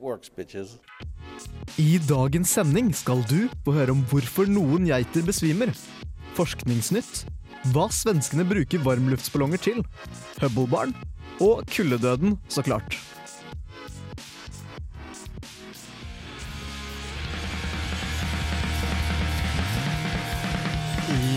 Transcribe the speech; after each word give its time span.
works. 0.00 0.30
I 1.78 1.98
dagens 2.08 2.50
sending 2.56 2.90
skal 2.94 3.22
du 3.30 3.48
få 3.64 3.74
høre 3.76 3.94
om 3.94 4.02
hvorfor 4.10 4.48
noen 4.50 4.88
geiter 4.88 5.24
besvimer. 5.26 5.72
Forskningsnytt. 6.38 7.24
Hva 7.74 7.90
svenskene 7.92 8.46
bruker 8.48 8.82
varmluftsballonger 8.84 9.60
til. 9.60 9.84
Hubble-barn. 10.40 10.94
Og 11.40 11.64
kuldedøden, 11.72 12.38
så 12.48 12.64
klart. 12.64 12.96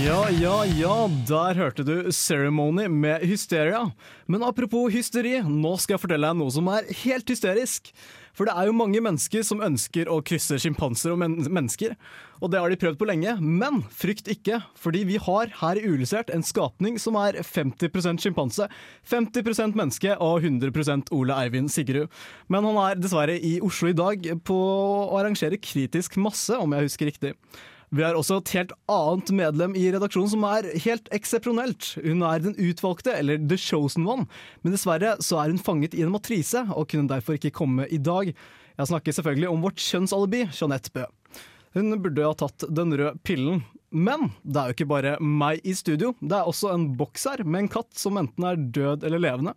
Ja, 0.04 0.26
ja, 0.36 0.56
ja, 0.68 0.96
der 1.30 1.56
hørte 1.56 1.84
du 1.88 2.12
Ceremony 2.12 2.90
med 2.92 3.22
Hysteria. 3.24 3.86
Men 4.28 4.44
apropos 4.44 4.92
hysteri, 4.92 5.38
nå 5.48 5.78
skal 5.80 5.96
jeg 5.96 6.02
fortelle 6.04 6.28
deg 6.28 6.42
noe 6.42 6.52
som 6.52 6.68
er 6.74 6.90
helt 7.06 7.32
hysterisk. 7.32 7.88
For 8.36 8.50
det 8.50 8.58
er 8.58 8.68
jo 8.68 8.76
mange 8.76 9.00
mennesker 9.00 9.46
som 9.48 9.64
ønsker 9.64 10.12
å 10.12 10.20
krysse 10.26 10.60
sjimpanser 10.60 11.14
og 11.14 11.22
men 11.24 11.40
mennesker. 11.48 11.96
Og 12.44 12.52
det 12.52 12.60
har 12.60 12.74
de 12.74 12.82
prøvd 12.84 13.00
på 13.00 13.08
lenge, 13.08 13.38
men 13.40 13.80
frykt 13.96 14.28
ikke. 14.28 14.60
Fordi 14.76 15.06
vi 15.08 15.24
har 15.24 15.56
her 15.62 15.80
i 15.80 15.88
Uillustrert 15.88 16.34
en 16.36 16.44
skapning 16.44 17.00
som 17.00 17.16
er 17.24 17.40
50% 17.40 18.28
sjimpanse, 18.28 18.68
50% 19.08 19.80
menneske 19.80 20.18
og 20.20 20.44
100% 20.44 21.14
Ole 21.16 21.44
Eivind 21.46 21.72
Sigrud. 21.72 22.12
Men 22.52 22.68
han 22.68 22.88
er 22.90 23.00
dessverre 23.00 23.40
i 23.40 23.62
Oslo 23.64 23.94
i 23.94 24.02
dag 24.04 24.34
på 24.44 24.64
å 24.66 25.22
arrangere 25.22 25.64
kritisk 25.64 26.20
masse, 26.20 26.60
om 26.60 26.76
jeg 26.76 26.92
husker 26.92 27.14
riktig. 27.14 27.38
Vi 27.94 28.02
har 28.02 28.18
også 28.18 28.40
et 28.40 28.52
helt 28.56 28.72
annet 28.90 29.30
medlem 29.38 29.76
i 29.78 29.84
redaksjonen 29.94 30.32
som 30.32 30.46
er 30.50 30.66
helt 30.82 31.12
eksepsjonelt. 31.14 31.92
Hun 32.02 32.24
er 32.26 32.42
den 32.42 32.56
utvalgte, 32.58 33.14
eller 33.14 33.38
the 33.38 33.58
chosen 33.62 34.08
one, 34.10 34.26
men 34.66 34.74
dessverre 34.74 35.12
så 35.22 35.44
er 35.44 35.54
hun 35.54 35.62
fanget 35.62 35.94
i 35.94 36.02
en 36.02 36.10
matrise 36.16 36.64
og 36.74 36.88
kunne 36.90 37.12
derfor 37.12 37.38
ikke 37.38 37.54
komme 37.54 37.86
i 37.94 38.00
dag. 38.02 38.32
Jeg 38.80 38.90
snakker 38.90 39.14
selvfølgelig 39.14 39.52
om 39.52 39.62
vårt 39.62 39.86
kjønnsalibi, 39.86 40.48
Jeanette 40.58 40.90
Bø. 40.96 41.06
Hun 41.78 41.94
burde 42.02 42.26
ha 42.26 42.34
tatt 42.38 42.66
den 42.66 42.98
røde 42.98 43.14
pillen. 43.22 43.62
Men 43.94 44.32
det 44.42 44.58
er 44.58 44.72
jo 44.72 44.78
ikke 44.80 44.90
bare 44.90 45.16
meg 45.22 45.62
i 45.62 45.78
studio, 45.78 46.16
det 46.18 46.34
er 46.34 46.50
også 46.50 46.74
en 46.74 46.90
boks 46.98 47.28
her 47.30 47.46
med 47.46 47.68
en 47.68 47.74
katt 47.76 47.94
som 47.94 48.18
enten 48.18 48.50
er 48.50 48.58
død 48.74 49.06
eller 49.06 49.22
levende. 49.22 49.54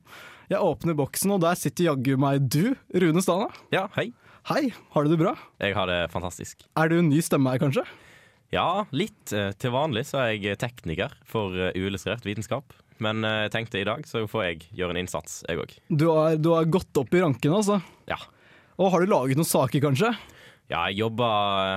Jeg 0.52 0.60
åpner 0.60 0.98
boksen, 0.98 1.32
og 1.32 1.40
der 1.40 1.56
sitter 1.56 1.88
jaggu 1.88 2.18
meg 2.20 2.44
du, 2.52 2.74
Rune 2.92 3.24
Stana. 3.24 3.48
Ja, 3.72 3.88
hei. 3.96 4.10
Hei, 4.46 4.66
har 4.92 5.06
du 5.06 5.10
det 5.10 5.22
bra? 5.24 5.32
Jeg 5.64 5.72
har 5.74 5.88
det 5.88 6.02
fantastisk. 6.12 6.68
Er 6.76 6.92
du 6.92 7.00
en 7.00 7.08
ny 7.08 7.24
stemme 7.24 7.50
her, 7.50 7.64
kanskje? 7.64 7.86
Ja, 8.54 8.86
litt. 8.94 9.32
Eh, 9.34 9.50
Til 9.58 9.72
vanlig 9.74 10.04
så 10.08 10.20
er 10.22 10.36
jeg 10.38 10.58
tekniker 10.62 11.14
for 11.26 11.54
eh, 11.56 11.72
uillustrert 11.74 12.26
vitenskap. 12.26 12.74
Men 13.02 13.24
eh, 13.26 13.42
jeg 13.46 13.52
tenkte 13.56 13.80
i 13.82 13.86
dag 13.88 14.06
så 14.08 14.22
får 14.30 14.44
jeg 14.46 14.62
gjøre 14.78 14.94
en 14.94 15.00
innsats, 15.02 15.42
jeg 15.48 15.60
òg. 15.60 15.74
Du 15.90 16.06
har, 16.12 16.36
du 16.40 16.52
har 16.54 16.68
gått 16.70 16.96
opp 17.00 17.12
i 17.16 17.20
rankene, 17.24 17.58
altså. 17.58 17.80
Ja. 18.08 18.18
Og 18.78 18.92
har 18.92 19.02
du 19.04 19.10
laget 19.10 19.38
noen 19.40 19.48
saker, 19.48 19.82
kanskje? 19.88 20.14
ja, 20.66 20.80
jeg 20.90 20.98
jobba 20.98 21.26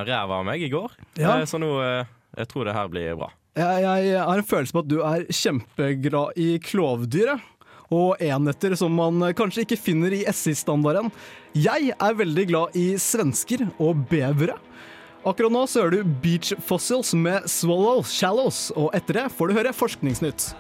ræva 0.08 0.40
av 0.42 0.46
meg 0.48 0.64
i 0.66 0.70
går, 0.74 0.96
Ja. 1.22 1.36
Så 1.46 1.60
nå 1.62 1.68
Jeg 1.80 2.48
tror 2.50 2.66
det 2.66 2.74
her 2.74 2.88
blir 2.90 3.16
bra. 3.18 3.28
Jeg, 3.58 3.84
jeg 3.84 4.18
har 4.22 4.38
en 4.40 4.46
følelse 4.48 4.74
på 4.74 4.82
at 4.84 4.90
du 4.90 5.00
er 5.04 5.26
kjempeglad 5.34 6.38
i 6.40 6.48
klovdyret. 6.64 7.42
Og 7.90 8.22
enheter 8.22 8.76
som 8.78 8.94
man 8.94 9.24
kanskje 9.34 9.64
ikke 9.66 9.78
finner 9.82 10.14
i 10.14 10.22
SI-standarden. 10.30 11.10
Jeg 11.58 11.90
er 11.98 12.18
veldig 12.20 12.46
glad 12.52 12.76
i 12.78 12.92
svensker 13.02 13.64
og 13.82 14.04
bevere. 14.12 14.58
Akkurat 15.28 15.52
nå 15.52 15.66
så 15.68 15.82
hører 15.84 16.00
du 16.00 16.12
Beach 16.24 16.54
Fossils 16.64 17.12
med 17.12 17.44
Swallow 17.52 18.06
Shallows, 18.08 18.70
og 18.80 18.94
etter 18.96 19.20
det 19.20 19.26
får 19.36 19.52
du 19.52 19.58
høre 19.58 19.74
Forskningsnytt. 19.76 20.54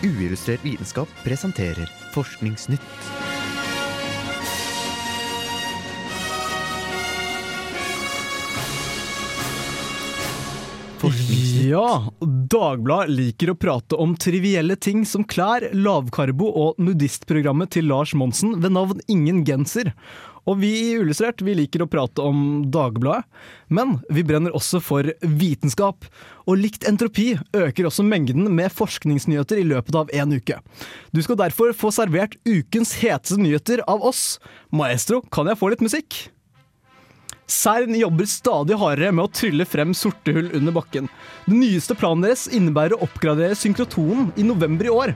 Uillustrert 0.00 0.64
vitenskap 0.64 1.12
presenterer 1.26 1.92
Forskningsnytt. 2.14 3.39
Ja, 11.70 12.10
Dagbladet 12.50 13.12
liker 13.14 13.52
å 13.52 13.58
prate 13.58 13.94
om 14.00 14.16
trivielle 14.18 14.74
ting 14.80 15.04
som 15.06 15.22
klær, 15.28 15.68
lavkarbo 15.76 16.48
og 16.48 16.80
nudistprogrammet 16.82 17.70
til 17.76 17.86
Lars 17.86 18.10
Monsen 18.16 18.56
ved 18.64 18.74
navn 18.74 19.02
Ingen 19.12 19.44
genser. 19.46 19.92
Og 20.50 20.58
vi 20.64 20.70
i 20.80 20.88
Illustrert 20.96 21.44
vi 21.46 21.54
liker 21.54 21.84
å 21.84 21.88
prate 21.92 22.24
om 22.26 22.64
Dagbladet, 22.74 23.28
men 23.70 24.00
vi 24.10 24.24
brenner 24.26 24.56
også 24.56 24.80
for 24.82 25.12
vitenskap. 25.22 26.08
Og 26.48 26.58
likt 26.58 26.88
entropi 26.90 27.36
øker 27.54 27.86
også 27.86 28.08
mengden 28.08 28.50
med 28.56 28.74
forskningsnyheter 28.74 29.62
i 29.62 29.68
løpet 29.70 30.00
av 30.00 30.10
en 30.16 30.34
uke. 30.40 30.58
Du 31.14 31.22
skal 31.22 31.38
derfor 31.44 31.76
få 31.76 31.94
servert 31.94 32.34
ukens 32.48 32.96
heteste 33.04 33.38
nyheter 33.38 33.84
av 33.86 34.02
oss. 34.10 34.40
Maestro, 34.74 35.22
kan 35.30 35.46
jeg 35.52 35.60
få 35.60 35.70
litt 35.70 35.86
musikk? 35.86 36.24
CERN 37.50 37.96
jobber 37.98 38.28
stadig 38.30 38.78
hardere 38.78 39.10
med 39.12 39.26
å 39.26 39.32
trylle 39.34 39.66
frem 39.66 39.90
sorte 39.96 40.34
hull 40.36 40.50
under 40.56 40.74
bakken. 40.76 41.08
Den 41.48 41.58
nyeste 41.64 41.96
planen 41.98 42.22
deres 42.24 42.46
innebærer 42.54 42.94
å 42.94 43.04
oppgradere 43.08 43.58
synkrotonen 43.58 44.30
i 44.38 44.46
november 44.46 44.86
i 44.86 44.92
år. 44.94 45.14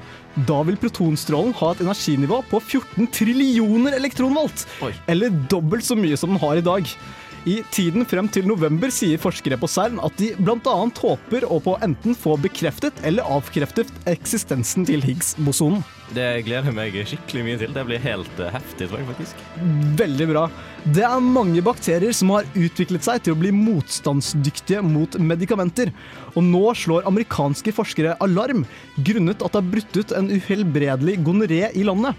Da 0.49 0.61
vil 0.67 0.79
protonstrålen 0.83 1.55
ha 1.61 1.71
et 1.73 1.85
energinivå 1.85 2.41
på 2.51 2.59
14 2.61 3.07
trillioner 3.15 3.95
elektronvolt, 4.01 4.67
Oi. 4.83 4.91
eller 5.07 5.31
dobbelt 5.53 5.87
så 5.87 5.97
mye 5.99 6.19
som 6.19 6.35
den 6.35 6.43
har 6.43 6.59
i 6.59 6.67
dag. 6.67 6.91
I 7.45 7.59
tiden 7.69 8.07
frem 8.09 8.25
til 8.33 8.47
november 8.49 8.89
sier 8.89 9.21
forskere 9.21 9.59
på 9.61 9.69
CERN 9.69 9.99
at 10.01 10.15
de 10.17 10.31
bl.a. 10.41 10.77
håper 10.97 11.45
å 11.45 11.59
på 11.61 11.75
enten 11.85 12.17
få 12.17 12.39
bekreftet 12.41 13.03
eller 13.05 13.27
avkreftet 13.37 13.91
eksistensen 14.09 14.87
til 14.89 15.05
Higgs-bosonen. 15.05 15.83
Det 16.17 16.25
gleder 16.47 16.71
jeg 16.71 16.77
meg 16.79 16.97
skikkelig 17.11 17.43
mye 17.45 17.59
til. 17.61 17.75
Det 17.77 17.85
blir 17.85 18.01
helt 18.01 18.41
eh, 18.41 18.53
heftig, 18.55 18.89
tror 18.89 19.03
jeg 19.03 19.09
faktisk. 19.11 19.43
Veldig 20.01 20.29
bra. 20.31 20.45
Det 20.97 21.05
er 21.05 21.27
mange 21.37 21.61
bakterier 21.65 22.17
som 22.17 22.33
har 22.33 22.49
utviklet 22.57 23.05
seg 23.05 23.21
til 23.27 23.37
å 23.37 23.41
bli 23.43 23.53
motstandsdyktige 23.57 24.81
mot 24.85 25.19
medikamenter. 25.21 25.93
Og 26.33 26.49
nå 26.49 26.65
slår 26.81 27.05
amerikanske 27.11 27.77
forskere 27.77 28.17
alarm 28.25 28.65
grunnet 29.05 29.45
at 29.45 29.53
det 29.53 29.61
har 29.61 29.73
brutt 29.77 30.01
ut 30.01 30.17
en 30.17 30.33
uhelbredelig 30.33 31.19
gonoré 31.29 31.67
i 31.77 31.85
landet. 31.85 32.17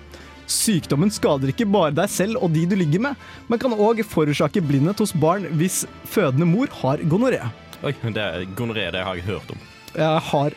Sykdommen 0.51 1.13
skader 1.13 1.51
ikke 1.51 1.67
bare 1.69 1.93
deg 1.95 2.11
selv 2.11 2.41
og 2.43 2.53
de 2.53 2.65
du 2.69 2.75
ligger 2.79 3.07
med, 3.07 3.25
men 3.49 3.61
kan 3.61 3.73
òg 3.73 4.03
forårsake 4.05 4.63
blindhet 4.65 5.01
hos 5.01 5.15
barn 5.15 5.47
hvis 5.59 5.83
fødende 6.09 6.47
mor 6.49 6.71
har 6.81 7.01
gonoré. 7.09 7.41
Oi, 7.85 7.93
det 8.15 8.29
Gonoré, 8.57 8.89
det 8.93 9.03
har 9.05 9.17
jeg 9.17 9.27
hørt 9.27 9.51
om. 9.53 9.59
Jeg 9.95 10.23
har 10.29 10.55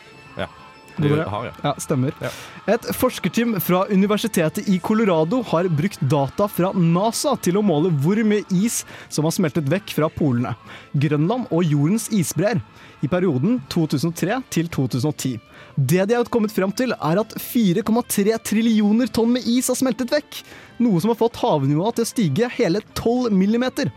har, 1.29 1.45
ja. 1.45 1.53
Ja, 1.63 1.73
stemmer. 1.79 2.13
Ja. 2.19 2.29
Et 2.73 2.87
forskerteam 2.95 3.55
fra 3.63 3.85
universitetet 3.89 4.67
i 4.69 4.79
Colorado 4.83 5.41
har 5.47 5.69
brukt 5.71 6.01
data 6.11 6.47
fra 6.51 6.71
NASA 6.75 7.35
til 7.41 7.59
å 7.59 7.63
måle 7.65 7.91
hvor 8.03 8.19
mye 8.27 8.43
is 8.51 8.83
som 9.07 9.27
har 9.27 9.35
smeltet 9.35 9.69
vekk 9.71 9.95
fra 9.95 10.09
polene, 10.11 10.55
Grønland 10.93 11.47
og 11.55 11.63
jordens 11.63 12.09
isbreer 12.11 12.61
i 13.01 13.07
perioden 13.11 13.61
2003 13.71 14.41
til 14.51 14.69
2010. 14.75 15.37
Det 15.79 16.03
de 16.09 16.15
har 16.17 16.27
kommet 16.27 16.51
frem 16.51 16.71
til, 16.75 16.91
er 16.91 17.19
at 17.21 17.33
4,3 17.39 18.33
trillioner 18.43 19.07
tonn 19.15 19.31
med 19.31 19.45
is 19.47 19.69
har 19.71 19.77
smeltet 19.79 20.11
vekk, 20.11 20.41
noe 20.83 20.99
som 20.99 21.13
har 21.13 21.19
fått 21.19 21.39
havnivået 21.39 21.95
til 21.99 22.03
å 22.03 22.09
stige 22.09 22.49
hele 22.57 22.81
12 22.97 23.29
millimeter. 23.31 23.91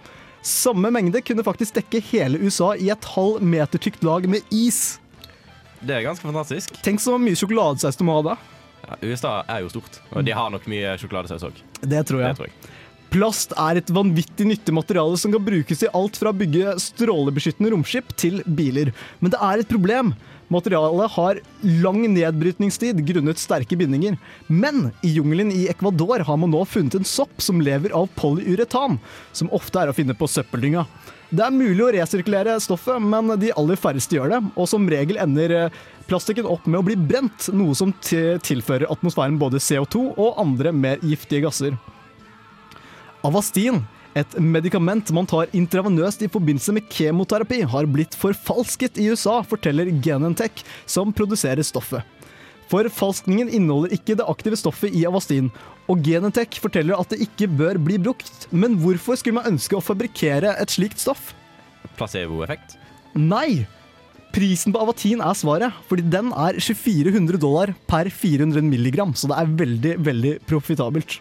Samme 0.47 0.93
mengde 0.95 1.23
kunne 1.27 1.43
faktisk 1.47 1.81
dekke 1.81 2.03
hele 2.13 2.39
USA 2.43 2.73
i 2.79 2.91
et 2.95 3.09
halv 3.17 3.43
meter 3.43 3.83
tykt 3.83 4.07
lag 4.07 4.29
med 4.31 4.47
is. 4.55 5.01
Det 5.83 5.97
er 5.97 6.07
ganske 6.07 6.23
fantastisk. 6.29 6.77
Tenk 6.87 7.03
så 7.03 7.17
mye 7.19 7.39
sjokoladesaus 7.39 7.99
du 7.99 8.07
må 8.07 8.21
ha 8.21 8.27
da. 8.31 8.37
Ja, 8.83 8.99
USA 9.03 9.33
er 9.51 9.65
jo 9.65 9.73
stort, 9.75 9.99
og 10.11 10.23
de 10.27 10.35
har 10.35 10.51
nok 10.55 10.69
mye 10.71 10.95
sjokoladesaus 11.03 11.49
òg. 11.51 11.59
Det 11.83 12.05
tror 12.07 12.23
Det 12.23 12.29
jeg. 12.29 12.39
tror 12.39 12.51
jeg. 12.51 12.79
Plast 13.13 13.53
er 13.61 13.77
et 13.77 13.91
vanvittig 13.93 14.47
nyttig 14.49 14.73
materiale 14.73 15.19
som 15.21 15.35
kan 15.35 15.43
brukes 15.45 15.83
i 15.85 15.91
alt 15.93 16.17
fra 16.17 16.31
å 16.31 16.37
bygge 16.39 16.79
strålebeskyttende 16.81 17.75
romskip 17.75 18.15
til 18.17 18.39
biler. 18.47 18.95
Men 19.21 19.35
det 19.35 19.41
er 19.43 19.61
et 19.61 19.69
problem. 19.69 20.15
Materialet 20.53 21.15
har 21.17 21.41
lang 21.83 22.03
nedbrytningstid 22.13 23.01
grunnet 23.09 23.41
sterke 23.41 23.79
bindinger. 23.79 24.19
Men 24.47 24.91
i 25.03 25.15
jungelen 25.17 25.53
i 25.55 25.65
Ecuador 25.73 26.25
har 26.27 26.39
man 26.41 26.53
nå 26.53 26.65
funnet 26.69 26.99
en 26.99 27.09
sopp 27.09 27.41
som 27.43 27.63
lever 27.65 27.95
av 27.97 28.11
polyuretan, 28.19 28.99
som 29.33 29.51
ofte 29.55 29.81
er 29.81 29.93
å 29.93 29.97
finne 29.97 30.17
på 30.19 30.29
søppeldynga. 30.29 30.85
Det 31.33 31.47
er 31.47 31.55
mulig 31.55 31.81
å 31.81 31.93
resirkulere 31.95 32.59
stoffet, 32.61 33.01
men 33.01 33.33
de 33.41 33.55
aller 33.57 33.79
færreste 33.81 34.19
gjør 34.19 34.35
det. 34.35 34.43
Og 34.53 34.69
som 34.69 34.85
regel 34.93 35.17
ender 35.23 35.55
eh, 35.57 35.79
plastikken 36.11 36.49
opp 36.51 36.67
med 36.69 36.83
å 36.83 36.85
bli 36.85 36.99
brent, 36.99 37.49
noe 37.57 37.73
som 37.79 37.95
tilfører 38.03 38.91
atmosfæren 38.93 39.41
både 39.41 39.63
CO2 39.63 40.11
og 40.13 40.43
andre 40.43 40.75
mer 40.77 41.01
giftige 41.01 41.47
gasser. 41.47 41.79
Avastin, 43.25 43.81
et 44.19 44.35
medikament 44.37 45.09
man 45.17 45.29
tar 45.29 45.53
intravenøst 45.57 46.25
i 46.25 46.31
forbindelse 46.33 46.75
med 46.77 46.89
kemoterapi, 46.93 47.63
har 47.69 47.89
blitt 47.89 48.17
forfalsket 48.19 49.01
i 49.01 49.09
USA, 49.13 49.41
forteller 49.47 49.89
Genentech, 50.05 50.65
som 50.87 51.15
produserer 51.17 51.65
stoffet. 51.65 52.05
Forfalskningen 52.73 53.51
inneholder 53.53 53.93
ikke 53.97 54.17
det 54.17 54.29
aktive 54.29 54.57
stoffet 54.57 54.95
i 54.97 55.05
Avastin, 55.09 55.51
og 55.91 56.05
Genentech 56.05 56.61
forteller 56.63 57.01
at 57.01 57.13
det 57.13 57.21
ikke 57.25 57.51
bør 57.51 57.81
bli 57.81 57.99
brukt. 58.01 58.47
Men 58.53 58.79
hvorfor 58.81 59.19
skulle 59.21 59.41
man 59.41 59.55
ønske 59.55 59.77
å 59.77 59.85
fabrikkere 59.85 60.55
et 60.61 60.73
slikt 60.73 61.03
stoff? 61.03 61.33
Placeboeffekt. 61.99 62.79
Nei! 63.19 63.65
Prisen 64.33 64.73
på 64.73 64.81
Avatin 64.81 65.21
er 65.21 65.37
svaret, 65.37 65.77
fordi 65.91 66.07
den 66.09 66.31
er 66.33 66.57
2400 66.57 67.37
dollar 67.41 67.75
per 67.91 68.09
400 68.09 68.65
milligram, 68.65 69.13
så 69.13 69.29
det 69.29 69.37
er 69.37 69.53
veldig, 69.59 69.93
veldig 70.07 70.33
profitabelt. 70.49 71.19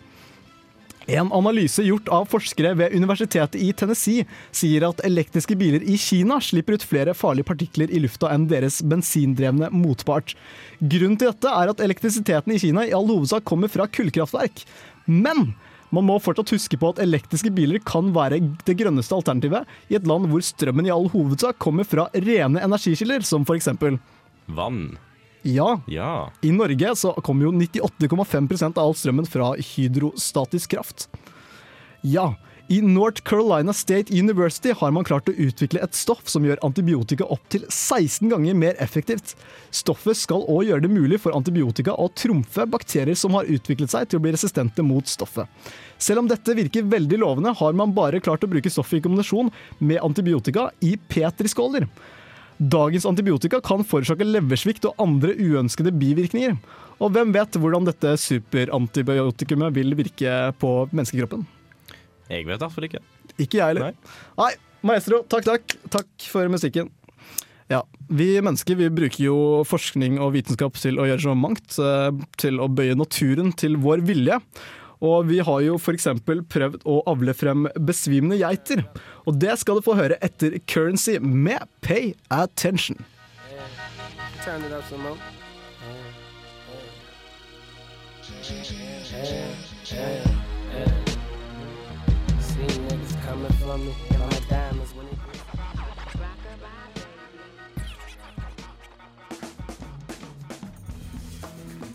En 1.10 1.32
analyse 1.34 1.82
gjort 1.84 2.10
av 2.14 2.28
forskere 2.30 2.76
ved 2.78 2.94
universitetet 2.94 3.58
i 3.58 3.72
Tennessee 3.74 4.28
sier 4.54 4.86
at 4.86 5.02
elektriske 5.08 5.58
biler 5.58 5.82
i 5.82 5.98
Kina 5.98 6.38
slipper 6.44 6.78
ut 6.78 6.86
flere 6.86 7.16
farlige 7.18 7.50
partikler 7.50 7.90
i 7.90 8.04
lufta 8.04 8.30
enn 8.30 8.46
deres 8.52 8.82
bensindrevne 8.86 9.72
motpart. 9.74 10.36
Grunnen 10.78 11.18
til 11.18 11.32
dette 11.32 11.50
er 11.50 11.74
at 11.74 11.82
elektrisiteten 11.82 12.54
i 12.54 12.62
Kina 12.62 12.86
i 12.86 12.94
all 12.94 13.10
hovedsak 13.10 13.48
kommer 13.50 13.72
fra 13.72 13.90
kullkraftverk. 13.90 14.66
Men 15.10 15.56
man 15.92 16.08
må 16.08 16.20
fortsatt 16.24 16.54
huske 16.54 16.78
på 16.80 16.94
at 16.94 17.02
elektriske 17.04 17.52
biler 17.52 17.82
kan 17.84 18.14
være 18.16 18.40
det 18.68 18.78
grønneste 18.80 19.18
alternativet 19.18 19.68
i 19.92 19.98
et 19.98 20.08
land 20.08 20.30
hvor 20.32 20.46
strømmen 20.46 20.88
i 20.88 20.94
all 20.94 21.10
hovedsak 21.12 21.60
kommer 21.60 21.88
fra 21.88 22.08
rene 22.14 22.62
energikilder, 22.62 23.26
som 23.28 23.44
f.eks. 23.48 23.74
Vann. 24.52 24.86
Ja, 25.44 25.82
Ja. 25.88 26.32
i 26.42 26.52
Norge 26.52 26.96
så 26.96 27.14
kommer 27.24 27.46
jo 27.48 27.52
98,5% 27.52 28.78
av 28.78 28.88
all 28.88 28.94
strømmen 28.94 29.28
fra 29.28 29.54
hydrostatisk 29.58 30.70
kraft. 30.76 31.08
Ja, 32.02 32.36
i 32.72 32.80
North 32.82 33.22
Carolina 33.24 33.74
State 33.74 34.14
University 34.20 34.72
har 34.72 34.92
man 34.96 35.04
klart 35.04 35.28
å 35.28 35.34
utvikle 35.36 35.82
et 35.84 35.98
stoff 35.98 36.30
som 36.32 36.46
gjør 36.48 36.62
antibiotika 36.64 37.26
opptil 37.28 37.66
16 37.68 38.30
ganger 38.32 38.56
mer 38.56 38.78
effektivt. 38.80 39.34
Stoffet 39.76 40.16
skal 40.16 40.46
òg 40.48 40.70
gjøre 40.70 40.86
det 40.86 40.94
mulig 40.94 41.20
for 41.20 41.36
antibiotika 41.36 41.98
å 42.00 42.08
trumfe 42.16 42.64
bakterier 42.72 43.18
som 43.20 43.36
har 43.36 43.50
utviklet 43.52 43.92
seg 43.92 44.08
til 44.08 44.22
å 44.22 44.24
bli 44.24 44.32
resistente 44.38 44.86
mot 44.88 45.04
stoffet. 45.10 45.50
Selv 46.00 46.24
om 46.24 46.32
dette 46.32 46.56
virker 46.56 46.88
veldig 46.88 47.20
lovende, 47.20 47.52
har 47.60 47.74
man 47.76 47.92
bare 47.98 48.24
klart 48.24 48.48
å 48.48 48.52
bruke 48.54 48.72
stoffet 48.72 49.02
i 49.02 49.04
kombinasjon 49.04 49.52
med 49.80 50.00
antibiotika 50.00 50.70
i 50.80 50.96
petriskåler. 51.12 51.90
Dagens 52.62 53.08
antibiotika 53.10 53.58
kan 53.66 53.82
forårsake 53.88 54.26
leversvikt 54.28 54.86
og 54.86 55.00
andre 55.02 55.34
uønskede 55.34 55.90
bivirkninger. 55.98 56.60
Og 57.02 57.10
hvem 57.16 57.32
vet 57.34 57.58
hvordan 57.58 57.88
dette 57.88 58.12
superantibiotikumet 58.22 59.74
vil 59.74 59.96
virke 59.98 60.36
på 60.62 60.74
menneskekroppen? 60.92 61.48
Jeg 62.30 62.46
vet 62.48 62.62
derfor 62.62 62.86
ikke. 62.86 63.02
Ikke 63.42 63.58
jeg 63.58 63.74
heller. 63.74 63.96
Nei. 64.38 64.52
maestro, 64.86 65.24
takk, 65.30 65.48
takk. 65.50 65.76
Takk 65.92 66.28
for 66.32 66.48
musikken. 66.54 66.92
Ja, 67.72 67.82
Vi 68.12 68.42
mennesker 68.44 68.76
vi 68.76 68.90
bruker 68.92 69.24
jo 69.24 69.36
forskning 69.66 70.20
og 70.20 70.34
vitenskap 70.36 70.76
til 70.76 71.00
å 71.00 71.08
gjøre 71.08 71.24
så 71.24 71.36
mangt. 71.36 71.80
eh, 71.80 72.12
Til 72.38 72.60
å 72.60 72.68
bøye 72.68 72.96
naturen 73.00 73.54
til 73.56 73.78
vår 73.78 74.04
vilje. 74.06 74.38
Og 75.02 75.26
vi 75.26 75.40
har 75.42 75.62
jo 75.66 75.80
f.eks. 75.82 76.08
prøvd 76.26 76.84
å 76.86 77.00
avle 77.10 77.34
frem 77.34 77.66
besvimende 77.82 78.38
geiter. 78.38 78.84
Og 79.26 79.40
det 79.42 79.58
skal 79.62 79.80
du 79.80 79.86
få 79.86 79.98
høre 79.98 80.20
etter 80.22 80.60
Currency 80.70 81.18
med 81.18 81.66
Pay 81.82 82.14
Attention. 82.30 83.02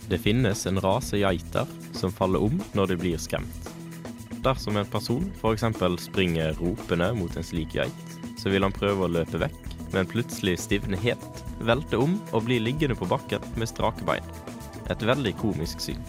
Det 0.07 0.19
finnes 0.23 0.67
en 0.67 0.81
rase 0.81 1.19
geiter 1.19 1.86
som 1.97 2.13
faller 2.13 2.43
om 2.45 2.61
når 2.77 2.93
de 2.93 2.99
blir 3.01 3.21
skremt. 3.21 3.71
Dersom 4.45 4.77
en 4.77 4.87
person 4.87 5.25
f.eks. 5.41 5.65
springer 6.05 6.55
ropende 6.61 7.09
mot 7.19 7.37
en 7.37 7.45
slik 7.45 7.75
geit, 7.75 8.19
så 8.39 8.53
vil 8.53 8.63
han 8.63 8.75
prøve 8.75 9.07
å 9.07 9.11
løpe 9.11 9.41
vekk, 9.43 9.59
men 9.95 10.07
plutselig 10.11 10.59
stivne 10.63 11.01
helt, 11.03 11.43
velte 11.59 11.99
om 11.99 12.19
og 12.31 12.45
bli 12.47 12.61
liggende 12.63 12.99
på 12.99 13.09
bakken 13.11 13.43
med 13.57 13.73
strake 13.73 14.07
bein. 14.07 14.25
Et 14.93 15.03
veldig 15.03 15.35
komisk 15.41 15.83
syn. 15.83 16.05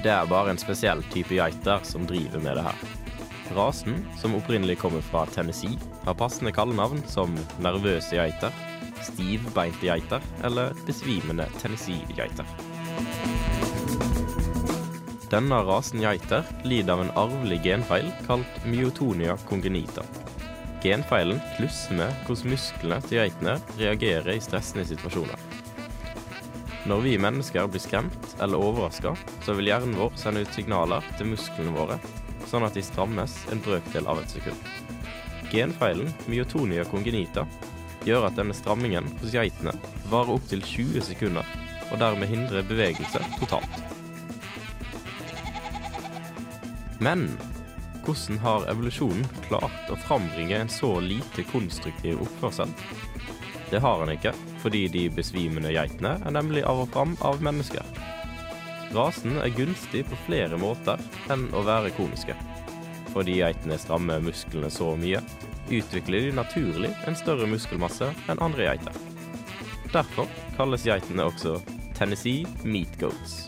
Det 0.00 0.08
er 0.08 0.30
bare 0.30 0.54
en 0.54 0.60
spesiell 0.60 1.02
type 1.12 1.36
geiter 1.36 1.84
som 1.84 2.08
driver 2.08 2.40
med 2.40 2.56
det 2.56 2.64
her. 2.70 2.99
Rasen, 3.54 4.06
som 4.18 4.34
opprinnelig 4.34 4.78
kommer 4.78 5.00
fra 5.00 5.26
Tennessee, 5.26 5.78
har 6.04 6.14
passende 6.14 6.52
kallenavn 6.54 7.02
som 7.10 7.34
nervøse 7.58 8.14
geiter, 8.14 8.54
stivbeinte 9.02 9.86
geiter 9.86 10.22
eller 10.46 10.74
besvimende 10.86 11.48
Tennessee-geiter. 11.58 12.46
Denne 15.30 15.60
rasen 15.66 16.02
geiter 16.02 16.46
lider 16.66 16.94
av 16.94 17.04
en 17.04 17.12
arvelig 17.18 17.60
genfeil 17.66 18.08
kalt 18.26 18.64
myotonia 18.66 19.36
congenita. 19.50 20.02
Genfeilen 20.82 21.42
klusser 21.56 21.98
med 21.98 22.24
hvordan 22.26 22.54
musklene 22.54 23.02
til 23.06 23.20
geitene 23.20 23.58
reagerer 23.78 24.32
i 24.34 24.42
stressende 24.42 24.86
situasjoner. 24.88 25.38
Når 26.90 27.04
vi 27.04 27.18
mennesker 27.20 27.66
blir 27.68 27.82
skremt 27.82 28.34
eller 28.40 28.62
overraska, 28.62 29.12
så 29.44 29.54
vil 29.58 29.68
hjernen 29.68 29.98
vår 29.98 30.14
sende 30.18 30.46
ut 30.46 30.54
signaler 30.56 31.04
til 31.18 31.34
musklene 31.34 31.74
våre, 31.76 31.98
sånn 32.50 32.66
at 32.66 32.74
de 32.74 32.82
strammes 32.84 33.36
en 33.52 33.62
brøkdel 33.62 34.08
av 34.10 34.20
et 34.22 34.34
sekund. 34.34 34.70
Genfeilen 35.50 36.10
myotonia 36.30 36.84
congenita 36.90 37.46
gjør 38.06 38.28
at 38.28 38.38
denne 38.38 38.56
strammingen 38.56 39.08
hos 39.20 39.34
geitene 39.34 39.74
varer 40.10 40.36
opptil 40.36 40.62
20 40.64 41.06
sekunder, 41.10 41.46
og 41.90 41.98
dermed 42.02 42.30
hindrer 42.30 42.66
bevegelse 42.66 43.22
totalt. 43.38 43.80
Men 47.00 47.28
hvordan 48.04 48.38
har 48.42 48.66
evolusjonen 48.72 49.26
klart 49.46 49.90
å 49.92 49.98
frambringe 50.04 50.58
en 50.58 50.72
så 50.72 50.92
lite 51.04 51.44
konstruktiv 51.50 52.20
oppførsel? 52.24 52.72
Det 53.70 53.80
har 53.80 54.00
han 54.02 54.10
ikke, 54.12 54.32
fordi 54.62 54.86
de 54.90 55.04
besvimende 55.14 55.72
geitene 55.72 56.16
er 56.18 56.34
nemlig 56.34 56.64
av 56.66 56.82
og 56.84 56.90
fram 56.94 57.14
av 57.26 57.42
mennesker. 57.44 57.86
Rasen 58.90 59.36
er 59.38 59.52
gunstig 59.54 60.02
på 60.08 60.16
flere 60.26 60.56
måter 60.58 60.98
enn 61.30 61.44
å 61.54 61.62
være 61.62 61.92
komiske. 61.94 62.34
Fordi 63.14 63.36
geitene 63.38 63.78
strammer 63.78 64.22
musklene 64.24 64.70
så 64.70 64.96
mye, 64.98 65.20
utvikler 65.70 66.26
de 66.26 66.32
naturlig 66.34 66.90
en 67.06 67.18
større 67.18 67.46
muskelmasse 67.50 68.10
enn 68.26 68.42
andre 68.42 68.66
geiter. 68.66 68.98
Derfor 69.94 70.26
kalles 70.56 70.86
geitene 70.86 71.28
også 71.30 71.60
Tennessee 71.98 72.46
meat 72.66 72.98
goats. 72.98 73.46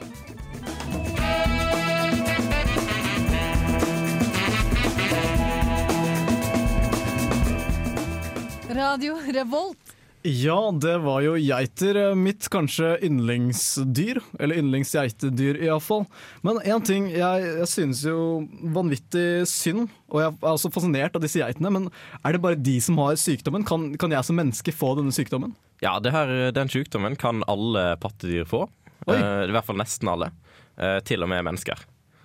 Radio 8.70 9.18
Revolt. 9.34 9.81
Ja, 10.22 10.70
det 10.70 10.92
var 11.02 11.22
jo 11.24 11.32
geiter. 11.34 11.96
eh, 11.98 12.14
Mitt 12.14 12.46
kanskje 12.52 12.92
yndlingsdyr. 13.02 14.20
Eller 14.38 14.60
yndlingsgeitedyr, 14.60 15.58
iallfall. 15.66 16.04
Men 16.46 16.60
én 16.62 16.84
ting 16.86 17.08
jeg, 17.10 17.42
jeg 17.58 17.68
synes 17.70 18.04
jo 18.06 18.46
vanvittig 18.74 19.42
synd, 19.50 19.88
og 20.12 20.20
jeg 20.22 20.30
er 20.36 20.52
også 20.52 20.70
fascinert 20.74 21.16
av 21.18 21.24
disse 21.24 21.42
geitene, 21.42 21.72
men 21.74 21.88
er 22.22 22.32
det 22.36 22.42
bare 22.44 22.60
de 22.60 22.76
som 22.84 22.98
har 23.02 23.18
sykdommen? 23.18 23.66
Kan, 23.66 23.90
kan 23.98 24.14
jeg 24.14 24.28
som 24.28 24.38
menneske 24.38 24.74
få 24.74 24.92
denne 25.00 25.14
sykdommen? 25.14 25.56
Ja, 25.82 25.96
det 25.98 26.12
her, 26.14 26.30
den 26.54 26.70
sykdommen 26.70 27.16
kan 27.18 27.42
alle 27.50 27.96
pattedyr 27.98 28.46
få. 28.46 28.68
Oi. 29.08 29.16
Eh, 29.18 29.48
I 29.48 29.54
hvert 29.56 29.66
fall 29.66 29.80
nesten 29.82 30.06
alle. 30.12 30.30
Eh, 30.78 31.00
til 31.08 31.24
og 31.26 31.28
med 31.32 31.42
mennesker. 31.50 31.82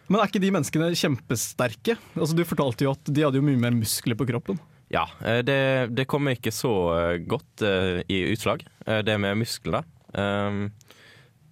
Men 0.07 0.21
er 0.21 0.29
ikke 0.29 0.39
de 0.39 0.53
menneskene 0.53 0.93
kjempesterke? 0.95 1.97
Altså, 2.15 2.37
du 2.37 2.45
fortalte 2.47 2.85
jo 2.85 2.93
at 2.93 3.09
de 3.09 3.25
hadde 3.25 3.41
jo 3.41 3.43
mye 3.43 3.59
mer 3.59 3.73
muskler 3.75 4.15
på 4.15 4.27
kroppen. 4.29 4.61
Ja, 4.87 5.09
eh, 5.25 5.39
det, 5.43 5.87
det 5.91 6.07
kommer 6.07 6.37
ikke 6.37 6.53
så 6.55 6.73
eh, 6.95 7.13
godt 7.27 7.61
eh, 7.65 8.01
i 8.07 8.21
utslag, 8.31 8.65
det 9.03 9.17
med 9.19 9.35
musklene. 9.41 9.83
Um, 10.15 10.69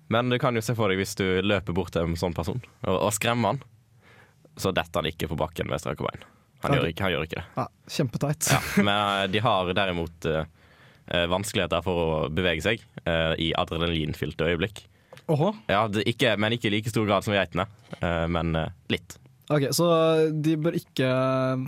men 0.08 0.30
du 0.32 0.38
kan 0.40 0.56
jo 0.56 0.62
se 0.64 0.72
for 0.78 0.88
deg 0.88 1.02
hvis 1.02 1.18
du 1.20 1.26
løper 1.44 1.76
bort 1.76 1.92
til 1.92 2.08
en 2.08 2.16
sånn 2.18 2.34
person 2.34 2.62
og, 2.88 2.94
og 2.94 3.12
skremmer 3.14 3.52
han, 3.52 3.60
så 4.56 4.72
detter 4.72 5.02
han 5.02 5.10
ikke 5.10 5.28
på 5.28 5.38
bakken 5.38 5.68
med 5.68 5.84
strake 5.84 6.06
bein. 6.06 6.24
Han, 6.64 6.72
ja, 6.72 6.80
gjør, 6.80 6.92
ikke, 6.94 7.04
han 7.04 7.14
gjør 7.14 7.26
ikke 7.28 7.42
det. 7.42 7.46
Ja, 7.58 7.66
kjempeteit. 7.98 8.48
Ja, 8.54 8.62
men 8.88 9.34
de 9.34 9.42
har 9.44 9.74
derimot 9.76 10.30
eh, 10.32 11.26
vanskeligheter 11.30 11.84
for 11.86 12.04
å 12.06 12.08
bevege 12.32 12.64
seg 12.64 12.86
uh, 13.04 13.36
i 13.42 13.52
adrenalinfylte 13.60 14.48
øyeblikk. 14.54 14.86
Åhå. 15.28 15.52
Ja, 15.68 15.84
det, 15.92 16.06
ikke, 16.10 16.38
Men 16.40 16.56
ikke 16.56 16.72
i 16.72 16.78
like 16.78 16.94
stor 16.94 17.06
grad 17.10 17.28
som 17.28 17.36
geitene, 17.36 17.68
uh, 18.00 18.26
men 18.32 18.56
litt. 18.94 19.20
Ok, 19.46 19.68
Så 19.78 19.86
de 20.42 20.56
bør 20.58 20.74
ikke 20.78 21.06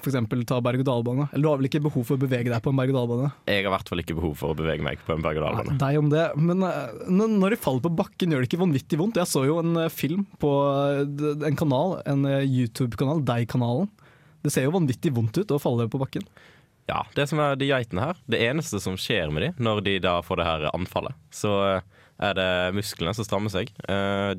f.eks. 0.01 0.15
ta 0.49 0.57
berg-og-dal-bane? 0.65 1.27
Eller 1.29 1.43
du 1.45 1.49
har 1.51 1.59
vel 1.59 1.69
ikke 1.69 1.83
behov 1.85 2.07
for 2.07 2.17
å 2.17 2.21
bevege 2.23 2.49
deg 2.49 2.63
på 2.65 2.71
en 2.73 2.79
berg-og-dal-bane? 2.79 3.29
Jeg 3.45 3.61
har 3.61 3.69
i 3.69 3.73
hvert 3.75 3.91
fall 3.91 4.01
ikke 4.01 4.15
behov 4.17 4.33
for 4.39 4.53
å 4.53 4.57
bevege 4.57 4.85
meg 4.85 5.03
på 5.05 5.13
en 5.13 5.25
berg-og-dal-bane. 5.25 5.77
Deg 5.83 5.99
om 5.99 6.09
det. 6.09 6.23
Men 6.41 6.65
eh, 6.65 7.03
når 7.13 7.53
de 7.53 7.59
faller 7.61 7.83
på 7.85 7.93
bakken, 7.99 8.33
gjør 8.33 8.41
det 8.41 8.49
ikke 8.49 8.63
vanvittig 8.63 8.97
vondt? 9.01 9.19
Jeg 9.21 9.29
så 9.29 9.43
jo 9.45 9.59
en 9.61 9.77
eh, 9.83 9.91
film 9.93 10.25
på 10.41 10.51
eh, 10.73 11.43
en 11.51 11.59
kanal, 11.59 11.99
en 12.09 12.25
YouTube-kanal, 12.41 13.21
Deg-kanalen. 13.27 13.91
Det 14.41 14.53
ser 14.55 14.65
jo 14.65 14.73
vanvittig 14.73 15.13
vondt 15.13 15.37
ut 15.37 15.53
å 15.53 15.61
falle 15.61 15.85
på 15.91 16.01
bakken. 16.01 16.25
Ja, 16.89 17.03
det 17.13 17.27
som 17.29 17.43
er 17.43 17.59
de 17.59 17.69
geitene 17.69 18.09
her, 18.09 18.17
det 18.31 18.41
eneste 18.47 18.81
som 18.81 18.97
skjer 18.97 19.29
med 19.35 19.43
de 19.43 19.51
når 19.61 19.83
de 19.85 19.95
da 20.07 20.17
får 20.23 20.39
det 20.39 20.49
her 20.49 20.67
anfallet, 20.71 21.17
så 21.35 21.53
er 22.17 22.37
det 22.37 22.49
musklene 22.73 23.13
som 23.13 23.27
strammer 23.27 23.51
seg. 23.51 23.73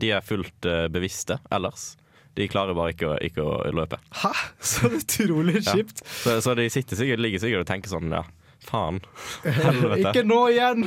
De 0.01 0.09
er 0.17 0.25
fullt 0.25 0.67
bevisste 0.91 1.37
ellers. 1.53 1.91
De 2.37 2.49
klarer 2.51 2.75
bare 2.77 2.93
ikke 2.95 3.09
å, 3.09 3.15
ikke 3.25 3.43
å 3.43 3.71
løpe. 3.75 3.99
Hæ?! 4.21 4.33
Så 4.73 4.91
utrolig 5.01 5.63
Ja. 5.65 5.73
kjipt. 5.75 6.05
Så, 6.07 6.41
så 6.45 6.55
de 6.59 6.69
sitter 6.71 6.97
sikkert, 7.01 7.23
ligger 7.25 7.43
sikkert 7.43 7.65
og 7.65 7.71
tenker 7.71 7.91
sånn 7.91 8.13
ja, 8.15 8.23
faen. 8.69 9.01
Helvete. 9.45 10.03
Ikke 10.13 10.23
nå 10.29 10.39
igjen! 10.53 10.85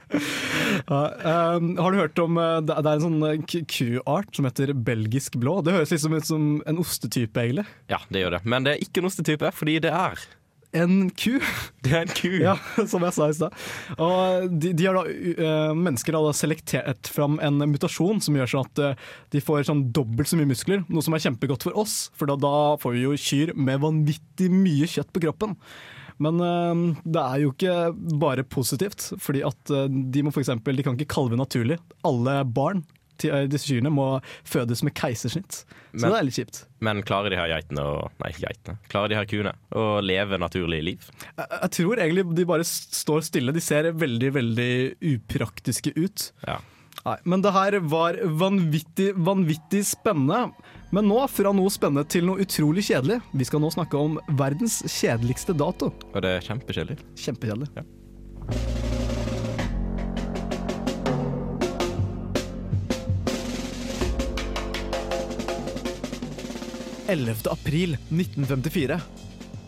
ja, 0.90 1.00
um, 1.56 1.70
har 1.78 1.92
du 1.92 1.98
hørt 2.00 2.18
om 2.22 2.38
eh, 2.40 2.58
Det 2.66 2.76
er 2.78 2.88
en 2.92 3.04
sånn 3.04 3.18
eh, 3.28 3.36
ku- 3.48 3.64
kuart 3.70 4.36
som 4.36 4.48
heter 4.48 4.72
belgisk 4.76 5.38
blå. 5.40 5.58
Det 5.66 5.74
høres 5.76 5.92
liksom 5.94 6.16
ut 6.16 6.28
som 6.28 6.48
en 6.66 6.80
ostetype, 6.82 7.40
egentlig. 7.46 7.66
Ja, 7.92 8.00
det 8.12 8.24
gjør 8.24 8.36
det. 8.38 8.42
Men 8.48 8.66
det 8.66 8.76
er 8.76 8.84
ikke 8.86 9.02
en 9.04 9.10
ostetype, 9.10 9.52
fordi 9.56 9.78
det 9.86 9.92
er 9.96 10.26
En 10.74 11.10
ku. 11.10 11.38
Det 11.84 11.92
er 11.92 12.04
en 12.04 12.14
ku. 12.16 12.30
Ja, 12.42 12.56
som 12.90 13.04
jeg 13.06 13.14
sa 13.16 13.28
i 13.30 13.36
stad. 13.36 13.54
De, 14.50 14.72
de 14.76 14.88
har 14.88 14.98
da, 14.98 15.04
eh, 15.06 15.74
mennesker 15.76 16.16
har 16.16 16.26
da 16.26 16.34
selektert 16.36 17.10
fram 17.12 17.38
en 17.44 17.62
mutasjon 17.70 18.20
som 18.24 18.36
gjør 18.36 18.52
sånn 18.52 18.70
at 18.70 18.82
eh, 18.82 19.04
de 19.34 19.42
får 19.44 19.68
sånn 19.68 19.86
dobbelt 19.96 20.30
så 20.30 20.38
mye 20.38 20.50
muskler, 20.50 20.82
noe 20.90 21.04
som 21.04 21.16
er 21.16 21.22
kjempegodt 21.26 21.68
for 21.68 21.78
oss, 21.78 22.08
for 22.16 22.30
da, 22.30 22.38
da 22.40 22.56
får 22.82 22.96
vi 22.96 23.04
jo 23.06 23.14
kyr 23.20 23.54
med 23.54 23.84
vanvittig 23.84 24.50
mye 24.52 24.88
kjøtt 24.90 25.12
på 25.14 25.22
kroppen. 25.28 25.54
Men 26.22 26.42
eh, 26.42 26.84
det 27.04 27.22
er 27.22 27.44
jo 27.44 27.54
ikke 27.54 27.78
bare 28.18 28.46
positivt, 28.48 29.12
fordi 29.22 29.44
at 29.46 29.74
de 29.86 30.26
må 30.26 30.34
for 30.34 30.42
eksempel, 30.42 30.76
de 30.76 30.86
kan 30.86 30.98
ikke 30.98 31.14
kalve 31.14 31.38
naturlig. 31.38 31.78
Alle 32.06 32.40
barn 32.44 32.84
til 33.18 33.32
eh, 33.34 33.46
disse 33.50 33.68
kyrne 33.70 33.90
må 33.92 34.06
fødes 34.44 34.82
med 34.86 34.94
keisersnitt. 34.98 35.62
Så 35.96 36.02
Men- 36.04 36.12
det 36.12 36.18
er 36.18 36.26
litt 36.28 36.38
kjipt. 36.40 36.62
Men 36.80 37.02
klarer 37.02 37.30
de 37.32 37.36
her 37.40 37.48
geitene 37.54 37.82
å 37.82 38.10
Nei, 38.20 38.30
ikke 38.32 38.46
geitene. 38.48 38.78
Klarer 38.92 39.08
de 39.08 39.18
her 39.18 39.26
kuene 39.30 39.52
å 39.72 40.00
leve 40.04 40.38
naturlig 40.38 40.82
liv? 40.84 41.10
Jeg, 41.36 41.46
jeg 41.62 41.70
tror 41.78 41.96
egentlig 42.04 42.26
de 42.36 42.44
bare 42.44 42.64
står 42.68 43.22
stille. 43.24 43.52
De 43.56 43.60
ser 43.64 43.90
veldig, 43.92 44.32
veldig 44.36 44.72
upraktiske 45.16 45.92
ut. 45.96 46.30
Ja. 46.46 46.58
Nei, 47.06 47.16
men 47.24 47.42
det 47.44 47.52
her 47.54 47.78
var 47.86 48.16
vanvittig, 48.40 49.12
vanvittig 49.14 49.84
spennende. 49.86 50.52
Men 50.94 51.06
nå 51.10 51.20
fra 51.30 51.52
noe 51.54 51.70
spennende 51.70 52.06
til 52.08 52.24
noe 52.26 52.42
utrolig 52.42 52.82
kjedelig. 52.88 53.20
Vi 53.34 53.46
skal 53.46 53.60
nå 53.62 53.70
snakke 53.74 53.98
om 54.00 54.18
verdens 54.38 54.80
kjedeligste 54.90 55.54
dato. 55.56 55.92
Og 56.14 56.22
det 56.24 56.32
er 56.36 56.46
kjempekjedelig. 56.48 56.98
Kjempekjedelig. 57.22 57.68
Ja. 57.76 57.84
11. 67.08 67.46
april 67.50 67.96
1954. 68.10 69.00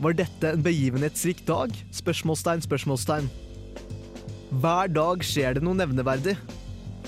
Var 0.03 0.15
dette 0.19 0.51
en 0.51 0.63
begivenhetsrik 0.63 1.45
dag? 1.47 1.71
Spørsmålstegn, 1.95 2.65
spørsmålstegn. 2.65 3.29
Hver 4.59 4.91
dag 4.91 5.23
skjer 5.23 5.55
det 5.55 5.63
noe 5.63 5.79
nevneverdig. 5.79 6.35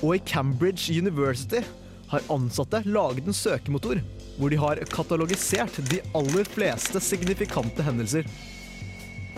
Og 0.01 0.15
i 0.15 0.23
Cambridge 0.23 0.95
University 0.95 1.65
har 2.13 2.31
ansatte 2.31 2.83
laget 2.87 3.27
en 3.27 3.37
søkemotor 3.37 3.99
hvor 4.39 4.55
de 4.55 4.59
har 4.61 4.79
katalogisert 4.89 5.83
de 5.91 5.99
aller 6.17 6.47
fleste 6.49 7.03
signifikante 7.03 7.85
hendelser. 7.85 8.25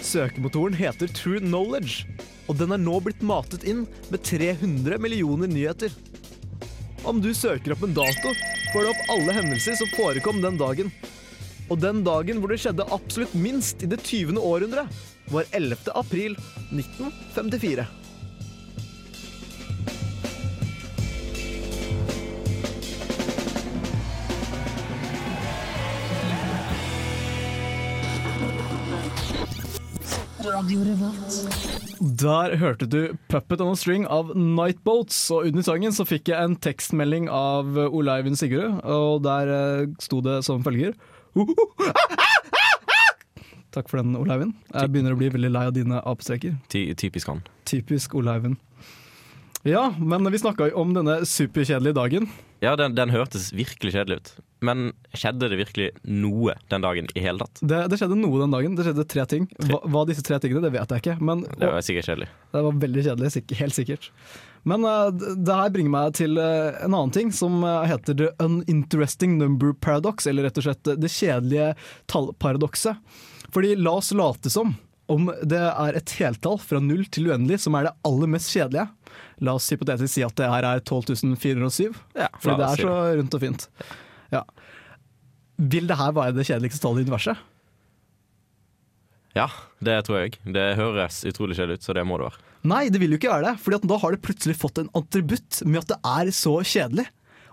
Søkemotoren 0.02 0.76
heter 0.76 1.08
True 1.08 1.40
Knowledge, 1.40 2.04
og 2.46 2.61
den 2.61 2.75
er 2.75 2.80
nå 2.84 3.00
blitt 3.02 3.25
matet 3.25 3.64
inn 3.64 3.87
med 4.12 4.22
300 4.28 5.00
millioner 5.00 5.49
nyheter. 5.50 5.94
Om 7.08 7.18
du 7.25 7.32
søker 7.34 7.75
opp 7.75 7.82
en 7.87 7.96
dato, 7.96 8.37
får 8.73 8.83
du 8.83 8.88
opp 8.88 9.11
alle 9.12 9.33
hendelser 9.37 9.75
som 9.76 9.88
forekom 9.93 10.41
den 10.43 10.57
dagen. 10.57 10.93
Og 11.71 11.81
den 11.81 12.00
dagen 12.05 12.41
hvor 12.41 12.52
det 12.52 12.61
skjedde 12.62 12.88
absolutt 12.95 13.35
minst 13.37 13.83
i 13.85 13.88
det 13.91 14.00
20. 14.00 14.41
århundre, 14.41 14.87
var 15.33 15.45
11. 15.52 15.93
april 15.95 16.37
1954. 16.73 17.87
Der 32.02 32.56
hørte 32.59 32.88
du 32.90 33.14
'Puppet 33.28 33.61
on 33.61 33.68
a 33.73 33.76
String' 33.78 34.09
av 34.11 34.32
Nightboats, 34.35 35.30
og 35.30 35.47
under 35.47 35.62
sangen 35.62 35.92
så 35.94 36.02
fikk 36.02 36.32
jeg 36.32 36.42
en 36.42 36.56
tekstmelding 36.59 37.28
av 37.30 37.78
Olaivin 37.78 38.35
Sigurd, 38.35 38.80
og 38.82 39.23
der 39.23 39.47
eh, 39.47 39.87
sto 40.02 40.18
det 40.21 40.40
som 40.42 40.64
følger 40.66 40.97
Takk 43.73 43.87
for 43.88 44.02
den, 44.02 44.16
Olaivin. 44.18 44.50
Jeg 44.75 44.90
begynner 44.90 45.14
å 45.14 45.21
bli 45.21 45.30
veldig 45.32 45.52
lei 45.54 45.62
av 45.71 45.76
dine 45.76 46.02
apestreker. 46.02 46.59
Ty 46.68 46.90
typisk 46.99 47.30
han. 47.30 47.40
Typisk 47.71 48.18
Olaivin. 48.18 48.59
Ja, 49.62 49.94
men 49.97 50.26
vi 50.26 50.42
snakka 50.42 50.73
jo 50.73 50.82
om 50.82 50.92
denne 50.97 51.21
superkjedelige 51.23 51.94
dagen. 51.97 52.26
Ja, 52.61 52.75
den, 52.76 52.99
den 52.99 53.14
hørtes 53.14 53.52
virkelig 53.54 53.94
kjedelig 53.94 54.18
ut. 54.18 54.35
Men 54.62 54.92
skjedde 55.19 55.49
det 55.50 55.59
virkelig 55.59 55.88
noe 56.07 56.54
den 56.71 56.85
dagen 56.85 57.11
i 57.19 57.25
hele 57.25 57.42
tatt? 57.42 57.61
Det, 57.61 57.81
det 57.90 57.99
skjedde 58.00 58.19
noe 58.21 58.40
den 58.45 58.54
dagen. 58.54 58.76
Det 58.78 58.87
skjedde 58.87 59.07
tre 59.11 59.26
ting. 59.31 59.49
Hva, 59.66 59.83
hva 59.90 60.04
disse 60.09 60.25
tre 60.26 60.38
tingene, 60.42 60.62
det 60.64 60.73
vet 60.76 60.95
jeg 60.95 61.02
ikke. 61.04 61.19
Men 61.21 61.45
Det 61.50 61.66
var 61.69 61.85
sikkert 61.85 62.11
kjedelig. 62.12 62.31
Det 62.54 62.64
var 62.69 62.78
veldig 62.87 63.04
kjedelig, 63.09 63.33
sikk- 63.37 63.57
helt 63.59 63.76
sikkert. 63.78 64.09
Men 64.62 64.87
uh, 64.87 65.11
det 65.11 65.59
her 65.59 65.73
bringer 65.75 65.90
meg 65.90 66.14
til 66.14 66.38
uh, 66.38 66.71
en 66.85 66.95
annen 66.95 67.11
ting 67.14 67.33
som 67.35 67.64
uh, 67.66 67.83
heter 67.90 68.14
the 68.21 68.31
uninteresting 68.42 69.35
number 69.40 69.75
paradox, 69.75 70.28
eller 70.31 70.47
rett 70.47 70.62
og 70.62 70.69
slett 70.69 70.95
det 71.02 71.11
kjedelige 71.11 71.73
tallparadokset. 72.12 73.19
Fordi 73.52 73.75
la 73.76 73.99
oss 73.99 74.12
late 74.16 74.50
som 74.54 74.76
om 75.12 75.26
det 75.42 75.59
er 75.59 75.99
et 75.99 76.12
heltall 76.21 76.61
fra 76.62 76.78
null 76.81 77.02
til 77.12 77.26
uendelig 77.28 77.59
som 77.64 77.75
er 77.76 77.88
det 77.88 77.95
aller 78.07 78.31
mest 78.31 78.52
kjedelige. 78.54 78.87
La 79.45 79.57
oss 79.59 79.66
hypotetisk 79.75 80.14
si 80.14 80.23
at 80.25 80.37
det 80.38 80.49
her 80.49 80.64
er 80.69 80.81
12.407, 80.87 81.90
Ja, 82.16 82.31
fordi 82.38 82.57
det 82.61 82.69
er 82.69 82.83
så 82.87 82.95
rundt 83.19 83.37
og 83.37 83.42
fint. 83.42 83.66
Ja. 84.33 84.43
Vil 85.73 85.89
det 85.89 85.99
her 86.01 86.15
være 86.17 86.35
det 86.37 86.47
kjedeligste 86.49 86.83
tallet 86.83 87.05
i 87.05 87.09
universet? 87.09 87.49
Ja, 89.37 89.47
det 89.81 89.97
tror 90.07 90.23
jeg. 90.23 90.37
Det 90.45 90.65
høres 90.77 91.23
utrolig 91.29 91.57
kjedelig 91.57 91.81
ut, 91.81 91.87
så 91.87 91.95
det 91.97 92.05
må 92.09 92.19
det 92.21 92.29
være. 92.29 92.49
Nei, 92.69 92.85
det 92.93 93.01
vil 93.03 93.15
jo 93.15 93.19
ikke 93.19 93.33
være 93.33 93.55
det, 93.55 93.75
at 93.79 93.89
da 93.91 93.99
har 93.99 94.15
det 94.15 94.23
plutselig 94.23 94.59
fått 94.61 94.79
en 94.83 94.91
attributt 94.99 95.62
med 95.67 95.81
at 95.81 95.95
det 95.95 95.99
er 96.12 96.33
så 96.37 96.59
kjedelig. 96.61 97.07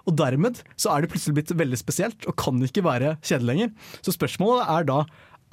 Og 0.08 0.16
dermed 0.18 0.60
så 0.80 0.92
er 0.94 1.04
det 1.04 1.12
plutselig 1.14 1.38
blitt 1.40 1.54
veldig 1.58 1.80
spesielt, 1.80 2.28
og 2.30 2.38
kan 2.40 2.60
ikke 2.66 2.86
være 2.86 3.16
kjedelig 3.24 3.50
lenger. 3.52 3.72
Så 4.06 4.16
spørsmålet 4.16 4.70
er 4.76 4.90
da 4.90 5.00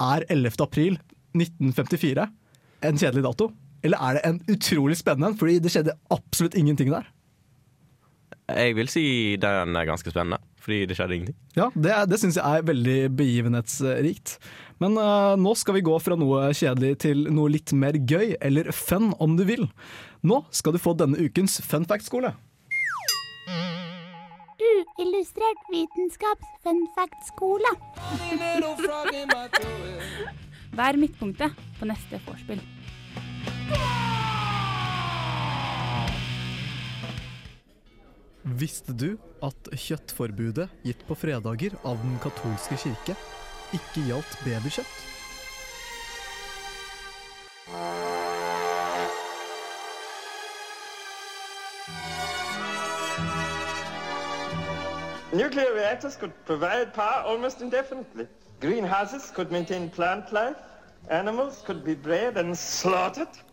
er 0.07 0.25
11. 0.29 0.59
april 0.61 0.99
1954 1.37 2.27
en 2.87 2.99
kjedelig 3.01 3.25
dato? 3.25 3.51
Eller 3.85 4.01
er 4.01 4.17
det 4.17 4.23
en 4.27 4.39
utrolig 4.51 4.97
spennende 4.99 5.31
en, 5.31 5.39
fordi 5.39 5.59
det 5.63 5.71
skjedde 5.73 5.95
absolutt 6.13 6.57
ingenting 6.57 6.91
der? 6.93 7.07
Jeg 8.47 8.77
vil 8.77 8.87
si 8.87 9.03
den 9.35 9.75
er 9.75 9.87
ganske 9.89 10.07
spennende, 10.07 10.39
fordi 10.63 10.85
det 10.87 10.95
skjedde 10.95 11.15
ingenting. 11.17 11.35
Ja, 11.57 11.67
Det, 11.75 11.91
det 12.07 12.19
syns 12.21 12.37
jeg 12.39 12.47
er 12.47 12.67
veldig 12.69 12.99
begivenhetsrikt. 13.19 14.37
Men 14.79 14.95
uh, 14.95 15.35
nå 15.35 15.51
skal 15.59 15.75
vi 15.75 15.83
gå 15.83 15.97
fra 15.99 16.15
noe 16.15 16.53
kjedelig 16.55 16.99
til 17.03 17.25
noe 17.33 17.51
litt 17.51 17.73
mer 17.75 17.97
gøy, 17.99 18.37
eller 18.39 18.71
fun 18.71 19.11
om 19.19 19.35
du 19.35 19.43
vil. 19.49 19.67
Nå 20.23 20.45
skal 20.55 20.77
du 20.77 20.79
få 20.79 20.95
denne 20.95 21.19
ukens 21.19 21.59
fun 21.65 21.83
fact-skole. 21.89 22.31
Uillustrert 24.97 25.67
vitenskaps 25.73 26.47
fun 26.63 26.81
fact-skole. 26.95 27.71
Vær 30.77 30.97
midtpunktet 30.99 31.51
på 31.79 31.89
neste 31.89 32.21
vorspiel. 32.27 32.63
Visste 38.55 38.93
du 38.95 39.17
at 39.43 39.67
kjøttforbudet 39.75 40.69
gitt 40.87 41.01
på 41.03 41.15
fredager 41.19 41.73
av 41.83 41.97
den 41.99 42.13
katolske 42.23 42.77
kirke 42.79 43.15
ikke 43.75 44.03
gjaldt 44.07 44.37
babykjøtt? 44.45 44.93
Nuclear 55.35 55.75
reactors 55.75 56.15
could 56.15 56.31
provide 56.45 56.93
power 56.95 57.27
almost 57.27 57.61
indefinitely. 57.61 58.27
Greenhouses 58.61 59.29
could 59.35 59.51
maintain 59.51 59.89
plant 59.89 60.31
life. 60.31 60.55
Animals 61.09 61.61
could 61.65 61.83
be 61.83 61.95
bred 61.95 62.37
and 62.37 62.55
slaughtered. 62.55 63.43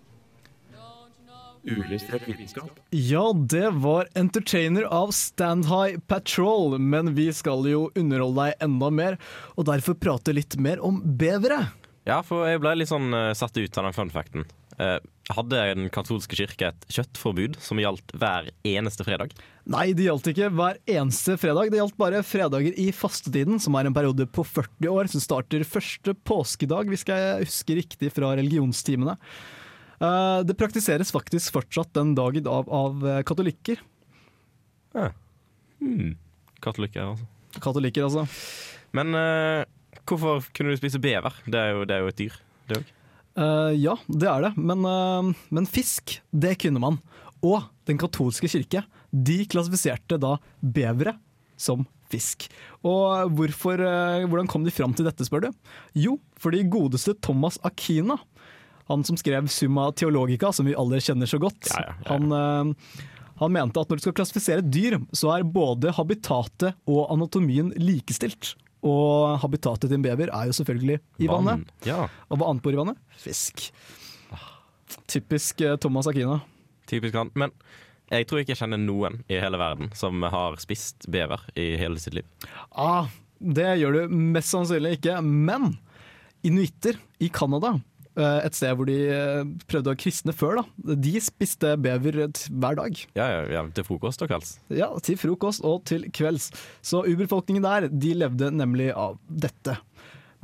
Uillustrert 1.65 2.29
vitenskap. 2.29 2.81
Ja, 2.91 3.33
det 3.33 3.71
var 3.85 4.09
Entertainer 4.15 4.85
av 4.93 5.15
Stand 5.17 5.65
High 5.71 5.99
Patrol, 6.07 6.79
men 6.79 7.15
vi 7.17 7.31
skal 7.33 7.65
jo 7.69 7.87
underholde 7.97 8.51
deg 8.51 8.67
enda 8.67 8.91
mer, 8.93 9.17
og 9.57 9.71
derfor 9.71 9.97
prate 9.97 10.35
litt 10.37 10.59
mer 10.61 10.83
om 10.85 11.01
bevere. 11.05 11.63
Ja, 12.05 12.21
for 12.21 12.45
jeg 12.45 12.61
ble 12.61 12.75
litt 12.77 12.93
sånn 12.93 13.09
uh, 13.17 13.33
satt 13.33 13.57
ut 13.57 13.81
av 13.81 13.89
den 13.89 13.97
fun 13.97 14.13
facten. 14.13 14.45
Eh, 14.75 14.99
hadde 15.31 15.61
Den 15.71 15.87
katolske 15.93 16.35
kirke 16.35 16.73
et 16.73 16.87
kjøttforbud 16.91 17.61
som 17.63 17.79
gjaldt 17.79 18.11
hver 18.19 18.49
eneste 18.67 19.07
fredag? 19.07 19.31
Nei, 19.71 19.93
det 19.95 20.09
gjaldt 20.09 20.33
ikke 20.33 20.51
hver 20.51 20.81
eneste 20.91 21.37
fredag. 21.41 21.71
Det 21.71 21.79
gjaldt 21.79 22.01
bare 22.01 22.25
fredager 22.27 22.75
i 22.81 22.89
fastetiden, 22.93 23.61
som 23.63 23.79
er 23.79 23.89
en 23.89 23.95
periode 23.95 24.27
på 24.27 24.45
40 24.45 24.91
år, 24.91 25.11
som 25.13 25.23
starter 25.23 25.63
første 25.69 26.17
påskedag, 26.27 26.91
hvis 26.91 27.07
jeg 27.09 27.47
husker 27.47 27.81
riktig 27.81 28.11
fra 28.13 28.35
religionstimene. 28.35 29.15
Eh, 30.01 30.41
Det 30.47 30.57
praktiseres 30.59 31.13
faktisk 31.15 31.55
fortsatt 31.55 31.93
den 31.95 32.15
dagen 32.15 32.47
av, 32.47 32.69
av 32.69 33.05
katolikker. 33.25 33.81
katolikker. 34.93 35.15
Hmm. 35.81 36.17
Katolikker, 36.65 37.13
altså. 37.13 37.27
Katolikker, 37.61 38.07
altså. 38.07 38.25
Men 38.95 39.15
uh, 39.15 39.65
hvorfor 40.07 40.45
kunne 40.55 40.73
du 40.73 40.81
spise 40.81 41.01
bever? 41.03 41.35
Det 41.47 41.61
er 41.61 41.75
jo, 41.75 41.85
det 41.89 41.97
er 41.97 42.05
jo 42.05 42.13
et 42.13 42.21
dyr, 42.21 42.37
det 42.71 42.79
òg. 42.79 42.93
Uh, 43.35 43.73
ja, 43.75 43.97
det 44.07 44.29
er 44.31 44.47
det. 44.47 44.53
Men, 44.57 44.87
uh, 44.87 45.47
men 45.55 45.69
fisk, 45.69 46.19
det 46.31 46.55
kunne 46.63 46.83
man. 46.83 47.01
Og 47.45 47.67
den 47.89 47.99
katolske 48.01 48.49
kirke 48.49 48.85
de 49.15 49.43
klassifiserte 49.51 50.19
da 50.21 50.37
bevere 50.63 51.19
som 51.61 51.85
fisk. 52.11 52.49
Og 52.87 53.31
hvorfor, 53.37 53.81
eh, 53.81 54.27
hvordan 54.29 54.49
kom 54.51 54.65
de 54.65 54.73
fram 54.75 54.95
til 54.95 55.07
dette, 55.07 55.25
spør 55.27 55.47
du? 55.47 55.51
Jo, 55.95 56.19
fordi 56.39 56.65
godeste 56.69 57.15
Thomas 57.21 57.59
Akina, 57.65 58.19
han 58.91 59.05
som 59.05 59.17
skrev 59.17 59.47
Summa 59.49 59.89
Theologica, 59.97 60.53
som 60.53 60.67
vi 60.69 60.75
alle 60.77 61.01
kjenner 61.01 61.27
så 61.31 61.39
godt, 61.41 61.71
Han, 62.09 62.29
ja, 62.31 63.03
han 63.41 63.53
mente 63.55 63.81
at 63.81 63.89
når 63.91 63.99
du 63.99 64.03
skal 64.05 64.15
klassifisere 64.19 64.63
dyr, 64.63 64.99
så 65.17 65.33
er 65.35 65.43
både 65.49 65.91
habitatet 65.97 66.77
og 66.87 67.09
anatomien 67.15 67.73
likestilt. 67.81 68.55
Og 68.85 69.39
habitatet 69.41 69.89
til 69.89 69.97
en 69.97 70.05
bever 70.05 70.29
er 70.29 70.51
jo 70.51 70.55
selvfølgelig 70.59 70.99
i 71.25 71.27
Vann, 71.31 71.47
vannet. 71.49 71.73
ja. 71.89 72.05
Og 72.29 72.37
hva 72.39 72.51
annet 72.53 72.63
bor 72.63 72.77
i 72.77 72.79
vannet? 72.83 73.01
Fisk. 73.17 73.71
Typisk 75.09 75.61
eh, 75.65 75.77
Thomas 75.81 76.07
Akina. 76.07 76.41
Typisk 76.87 77.17
han. 77.17 77.31
Men 77.35 77.53
jeg 78.13 78.29
tror 78.29 78.43
ikke 78.43 78.53
jeg 78.53 78.61
kjenner 78.61 78.81
noen 78.81 79.23
i 79.33 79.39
hele 79.41 79.59
verden 79.61 79.91
som 79.97 80.21
har 80.29 80.59
spist 80.63 81.09
bever 81.11 81.41
i 81.57 81.73
hele 81.81 81.97
sitt 82.03 82.15
liv. 82.19 82.29
Ah, 82.71 83.09
det 83.41 83.79
gjør 83.81 83.97
du 84.05 84.15
mest 84.37 84.53
sannsynlig 84.53 84.99
ikke, 84.99 85.17
men 85.25 85.79
inuitter 86.45 87.01
i 87.25 87.31
Canada, 87.33 87.79
eh, 87.79 87.81
et 88.47 88.57
sted 88.57 88.75
hvor 88.79 88.89
de 88.89 88.99
eh, 89.11 89.41
prøvde 89.71 89.95
å 89.95 89.99
kristne 89.99 90.35
før, 90.37 90.61
da, 90.61 90.97
de 91.07 91.15
spiste 91.23 91.75
bever 91.83 92.21
hver 92.25 92.79
dag. 92.79 93.01
Ja, 93.19 93.27
ja, 93.33 93.41
ja, 93.57 93.65
Til 93.75 93.87
frokost 93.89 94.23
og 94.25 94.31
kvelds. 94.31 94.57
Ja, 94.73 94.91
til 95.05 95.19
frokost 95.21 95.65
og 95.67 95.83
til 95.91 96.07
kvelds. 96.15 96.51
Så 96.85 97.05
urbefolkningen 97.09 97.67
der, 97.67 97.89
de 97.91 98.15
levde 98.25 98.53
nemlig 98.55 98.93
av 98.95 99.19
dette. 99.29 99.79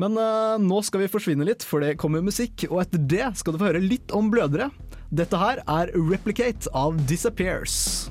Men 0.01 0.17
uh, 0.17 0.57
nå 0.61 0.81
skal 0.87 1.05
vi 1.05 1.11
forsvinne 1.13 1.45
litt, 1.45 1.67
for 1.67 1.85
det 1.85 1.99
kommer 2.01 2.25
musikk, 2.25 2.65
og 2.71 2.81
etter 2.87 3.03
det 3.05 3.27
skal 3.41 3.55
du 3.55 3.61
få 3.61 3.69
høre 3.69 3.85
litt 3.85 4.15
om 4.17 4.33
blødere. 4.33 4.71
Dette 5.11 5.37
her 5.37 5.61
er 5.67 5.93
Replicate 5.99 6.71
av 6.77 6.97
Disappears. 7.11 8.09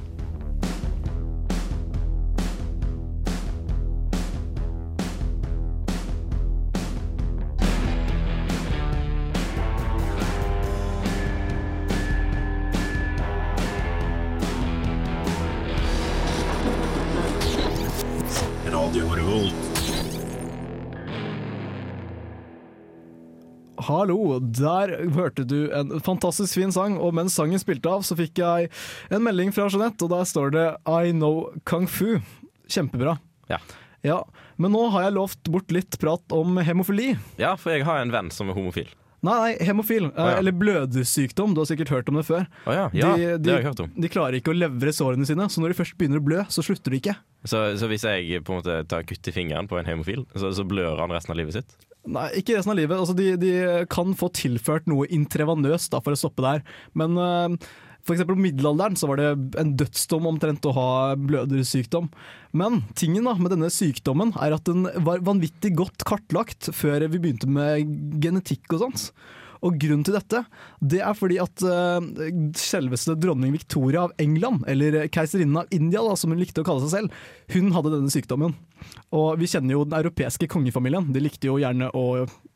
Hallo, 24.09 24.39
der 24.41 24.89
hørte 25.13 25.43
du 25.45 25.67
en 25.69 25.91
fantastisk 26.01 26.55
fin 26.57 26.72
sang, 26.74 26.95
og 26.98 27.11
mens 27.13 27.35
sangen 27.37 27.61
spilte 27.61 27.91
av, 27.93 28.01
så 28.01 28.15
fikk 28.17 28.39
jeg 28.41 28.72
en 29.13 29.22
melding 29.22 29.51
fra 29.53 29.67
Jeanette, 29.69 30.01
og 30.07 30.09
der 30.15 30.25
står 30.25 30.50
det 30.55 30.63
I 30.89 31.11
know 31.13 31.51
kung 31.69 31.85
fu. 31.85 32.15
Kjempebra. 32.65 33.19
Ja. 33.51 33.59
Ja, 34.01 34.24
Men 34.57 34.74
nå 34.74 34.87
har 34.95 35.05
jeg 35.05 35.13
lovt 35.19 35.43
bort 35.53 35.69
litt 35.75 36.00
prat 36.01 36.25
om 36.33 36.57
hemofili. 36.57 37.11
ja, 37.37 37.53
for 37.59 37.75
jeg 37.75 37.85
har 37.85 38.01
en 38.01 38.11
venn 38.15 38.31
som 38.33 38.50
er 38.50 38.57
homofil. 38.57 38.89
Nei, 39.25 39.34
nei, 39.36 39.50
hemofil, 39.68 40.05
Oh, 40.14 40.29
ja. 40.29 40.38
eller 40.40 40.53
blødersykdom. 40.55 41.51
Du 41.55 41.60
har 41.60 41.68
sikkert 41.68 41.90
hørt 41.92 42.08
om 42.12 42.16
det 42.20 42.25
før. 42.27 42.46
Oh, 42.66 42.72
ja, 42.72 42.86
ja, 42.96 43.10
det 43.38 43.51
jeg 43.51 43.66
hørt 43.66 43.82
om. 43.84 43.90
De 44.00 44.12
klarer 44.12 44.38
ikke 44.40 44.53
å 44.53 44.55
levre 44.55 44.94
sårene 44.96 45.27
sine, 45.27 45.50
så 45.51 45.60
når 45.64 45.74
de 45.74 45.79
først 45.82 45.98
begynner 46.00 46.22
å 46.22 46.25
blø, 46.29 46.46
så 46.53 46.64
slutter 46.64 46.96
de 46.96 47.01
ikke. 47.01 47.18
Så, 47.44 47.60
så 47.82 47.90
hvis 47.92 48.05
jeg 48.08 48.40
på 48.48 48.55
en 48.55 48.62
måte 48.62 48.77
tar 48.92 49.03
kutt 49.08 49.27
i 49.27 49.36
fingeren 49.36 49.68
på 49.68 49.79
en 49.79 49.88
hemofil, 49.90 50.24
så, 50.36 50.53
så 50.55 50.64
blør 50.68 51.01
han 51.03 51.12
resten 51.16 51.36
av 51.36 51.40
livet 51.42 51.60
sitt? 51.60 51.75
Nei, 52.10 52.29
ikke 52.40 52.55
resten 52.55 52.72
av 52.74 52.79
livet. 52.79 52.96
Altså, 52.96 53.14
de, 53.18 53.34
de 53.40 53.51
kan 53.92 54.16
få 54.18 54.32
tilført 54.40 54.88
noe 54.90 55.08
intravenøst 55.12 55.92
da, 55.92 56.00
for 56.03 56.16
å 56.16 56.20
stoppe 56.20 56.46
der. 56.46 56.64
Men 56.98 57.20
eh, 57.20 57.70
for 58.09 58.17
eksempel 58.17 58.39
på 58.39 58.41
middelalderen 58.48 58.98
så 58.98 59.05
var 59.05 59.19
det 59.22 59.57
en 59.61 59.75
dødsdom 59.77 60.25
omtrent 60.31 60.65
å 60.65 60.74
ha 60.74 60.89
blødersykdom. 61.13 62.09
Men 62.57 62.81
tingen 62.98 63.29
da 63.29 63.35
med 63.37 63.53
denne 63.53 63.69
sykdommen 63.69 64.33
er 64.41 64.55
at 64.57 64.65
den 64.65 64.87
var 65.05 65.22
vanvittig 65.27 65.75
godt 65.77 66.07
kartlagt 66.09 66.72
før 66.74 67.05
vi 67.05 67.22
begynte 67.22 67.50
med 67.50 67.85
genetikk 68.24 68.65
og 68.74 68.87
sånt. 68.87 69.11
Og 69.65 69.75
grunnen 69.81 70.05
til 70.07 70.15
dette, 70.15 70.43
det 70.79 71.01
er 71.03 71.15
fordi 71.17 71.39
at 71.43 71.63
uh, 71.67 72.00
selveste 72.57 73.15
dronning 73.19 73.51
Victoria 73.55 74.05
av 74.07 74.13
England, 74.22 74.63
eller 74.72 75.01
keiserinnen 75.11 75.61
av 75.63 75.74
India, 75.75 76.03
da, 76.05 76.15
som 76.19 76.31
hun 76.31 76.39
likte 76.39 76.63
å 76.63 76.67
kalle 76.67 76.85
seg 76.85 76.93
selv, 76.93 77.24
hun 77.55 77.74
hadde 77.75 77.91
denne 77.98 78.13
sykdommen. 78.13 78.55
Og 79.15 79.33
vi 79.41 79.50
kjenner 79.51 79.75
jo 79.75 79.83
den 79.87 79.98
europeiske 80.00 80.48
kongefamilien. 80.51 81.09
De 81.11 81.24
likte 81.24 81.50
jo 81.50 81.57
gjerne 81.59 81.89
å 81.91 82.05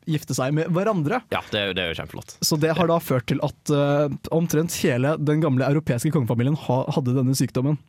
gifte 0.08 0.36
seg 0.38 0.56
med 0.56 0.72
hverandre. 0.76 1.22
Ja, 1.34 1.42
det 1.52 1.60
er 1.60 1.72
jo, 1.72 1.76
det 1.78 1.84
er 1.84 1.92
jo 1.92 2.00
kjempeflott. 2.00 2.38
Så 2.44 2.60
det 2.60 2.76
har 2.78 2.92
da 2.92 3.00
ført 3.04 3.28
til 3.32 3.44
at 3.44 3.74
uh, 3.76 4.08
omtrent 4.36 4.76
hele 4.84 5.18
den 5.20 5.44
gamle 5.44 5.68
europeiske 5.68 6.14
kongefamilien 6.16 6.60
ha, 6.68 6.84
hadde 6.96 7.18
denne 7.20 7.36
sykdommen. 7.38 7.80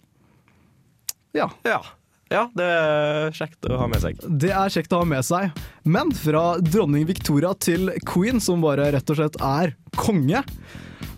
Ja. 1.34 1.50
Ja. 1.66 1.82
Ja, 2.32 2.46
det 2.56 2.64
er 2.64 3.34
kjekt 3.36 3.66
å 3.70 3.76
ha 3.78 3.86
med 3.90 4.00
seg. 4.02 4.18
Det 4.40 4.50
er 4.54 4.72
kjekt 4.72 4.92
å 4.96 5.02
ha 5.02 5.08
med 5.08 5.24
seg. 5.26 5.50
Men 5.84 6.10
fra 6.16 6.56
dronning 6.64 7.04
Victoria 7.08 7.52
til 7.54 7.90
queen, 8.08 8.40
som 8.40 8.64
bare 8.64 8.90
rett 8.94 9.10
og 9.12 9.20
slett 9.20 9.36
er 9.44 9.74
konge. 9.96 10.44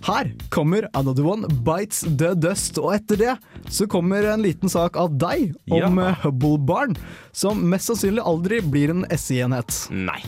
Her 0.07 0.29
kommer 0.55 0.87
Another 0.95 1.25
One 1.27 1.49
Bites 1.67 2.05
The 2.07 2.35
Dust, 2.39 2.79
og 2.79 2.93
etter 2.95 3.19
det 3.19 3.33
så 3.73 3.89
kommer 3.91 4.27
en 4.31 4.43
liten 4.45 4.71
sak 4.71 4.97
av 5.01 5.17
deg 5.19 5.55
om 5.71 5.99
Ja. 5.99 6.09
eh, 6.11 6.21
Hubble-barn, 6.23 6.97
som 7.33 7.63
mest 7.71 7.91
sannsynlig 7.91 8.23
aldri 8.23 8.61
blir 8.63 8.91
en 8.95 9.05
SI-enhet. 9.11 9.89
Nei. 9.91 10.21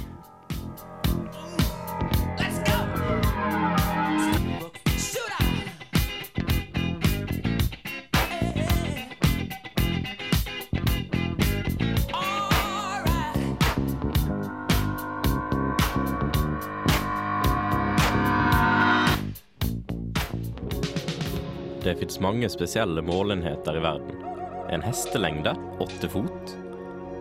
Mange 22.29 22.49
spesielle 22.49 23.03
målenheter 23.03 23.77
i 23.77 23.81
verden. 23.81 24.25
En 24.71 24.83
hestelengde, 24.83 25.55
åtte 25.79 26.09
fot. 26.09 26.59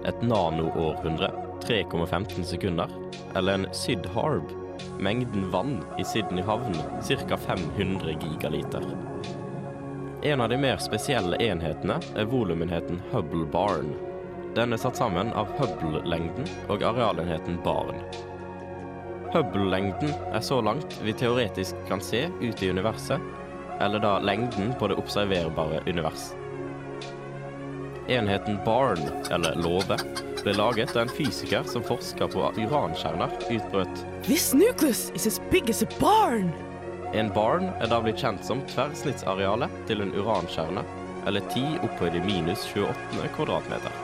Et 0.06 0.22
nanoårhundre, 0.22 1.32
3,15 1.64 2.44
sekunder. 2.44 2.92
Eller 3.36 3.54
en 3.54 3.68
Syd 3.72 4.06
Harb, 4.06 4.52
mengden 5.00 5.48
vann 5.52 5.78
i 6.00 6.04
Sydney 6.04 6.44
havn, 6.44 6.76
ca. 7.08 7.38
500 7.38 8.12
gigaliter. 8.12 8.84
En 10.22 10.42
av 10.42 10.50
de 10.50 10.58
mer 10.58 10.84
spesielle 10.84 11.40
enhetene 11.40 12.02
er 12.16 12.28
volumenheten 12.28 13.00
Hubble 13.14 13.48
Barn. 13.56 13.96
Den 14.60 14.76
er 14.76 14.84
satt 14.84 15.00
sammen 15.00 15.32
av 15.32 15.56
Hubble-lengden 15.56 16.52
og 16.68 16.84
arealenheten 16.84 17.62
barn. 17.64 18.04
Hubble-lengden 19.32 20.12
er 20.34 20.44
så 20.44 20.60
langt 20.62 21.00
vi 21.00 21.16
teoretisk 21.16 21.80
kan 21.88 22.04
se 22.04 22.26
ut 22.42 22.64
i 22.64 22.76
universet, 22.76 23.24
eller 23.80 24.00
da 24.00 24.20
lengden 24.20 24.74
på 24.80 24.88
det 24.88 24.96
observerbare 24.96 25.82
univers. 25.86 26.32
Enheten 28.08 28.60
barn, 28.66 29.00
eller 29.32 29.56
låve, 29.56 29.98
ble 30.44 30.54
laget 30.56 30.94
da 30.96 31.04
en 31.04 31.12
fysiker 31.12 31.64
som 31.68 31.84
forska 31.84 32.28
på 32.32 32.52
urankjerner, 32.56 33.34
utbrøt 33.50 34.06
This 34.24 34.54
nucleus 34.54 35.12
is 35.16 35.28
as 35.28 35.42
big 35.52 35.70
as 35.70 35.84
a 35.84 35.88
barn! 36.00 36.52
En 37.14 37.30
barn 37.34 37.70
er 37.80 37.88
da 37.92 38.00
blitt 38.04 38.20
kjent 38.20 38.44
som 38.44 38.64
tverrsnittsarealet 38.72 39.72
til 39.88 40.04
en 40.04 40.14
urankjerne, 40.16 40.84
eller 41.28 41.44
10 41.54 41.84
opphøyd 41.88 42.16
i 42.16 42.24
minus 42.24 42.64
28 42.74 43.32
kvadratmeter. 43.36 44.04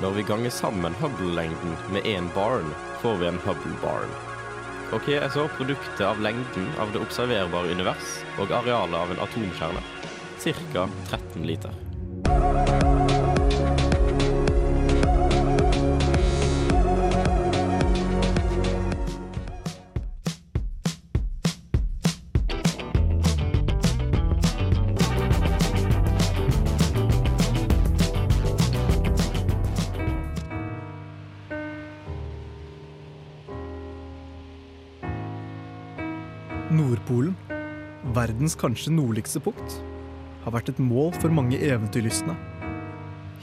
Når 0.00 0.16
vi 0.16 0.24
ganger 0.28 0.52
sammen 0.52 0.96
Hubble-lengden 1.00 1.76
med 1.92 2.08
én 2.08 2.28
barn, 2.34 2.68
får 3.02 3.20
vi 3.20 3.26
en 3.28 3.40
Hubble-barn. 3.44 4.12
Ok, 4.92 5.08
er 5.14 5.28
så 5.30 5.44
produktet 5.54 6.02
av 6.02 6.18
lengden 6.18 6.66
av 6.82 6.90
det 6.90 6.98
observerbare 7.04 7.70
univers 7.70 8.16
og 8.42 8.50
arealet 8.50 8.98
av 8.98 9.14
en 9.14 9.22
atomkjerne 9.22 9.84
ca. 10.42 10.88
13 11.12 11.46
liter. 11.46 12.79
Verdens 38.20 38.56
kanskje 38.58 38.92
nordligste 38.92 39.40
punkt, 39.40 39.78
har 40.44 40.52
vært 40.52 40.72
et 40.72 40.80
mål 40.82 41.12
for 41.20 41.32
mange 41.32 41.58
eventyrlystne. 41.62 42.34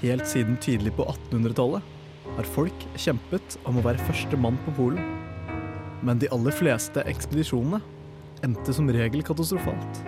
Helt 0.02 0.28
siden 0.30 0.58
tidlig 0.62 0.94
på 0.98 1.06
1800-tallet 1.10 1.94
har 2.38 2.50
folk 2.54 2.86
kjempet 3.00 3.58
om 3.66 3.80
å 3.80 3.86
være 3.86 4.04
første 4.10 4.38
mann 4.38 4.60
på 4.66 4.76
Polen. 4.78 5.02
Men 6.06 6.22
de 6.22 6.30
aller 6.34 6.54
fleste 6.54 7.02
ekspedisjonene 7.10 7.80
endte 8.46 8.76
som 8.76 8.90
regel 8.94 9.26
katastrofalt. 9.26 10.04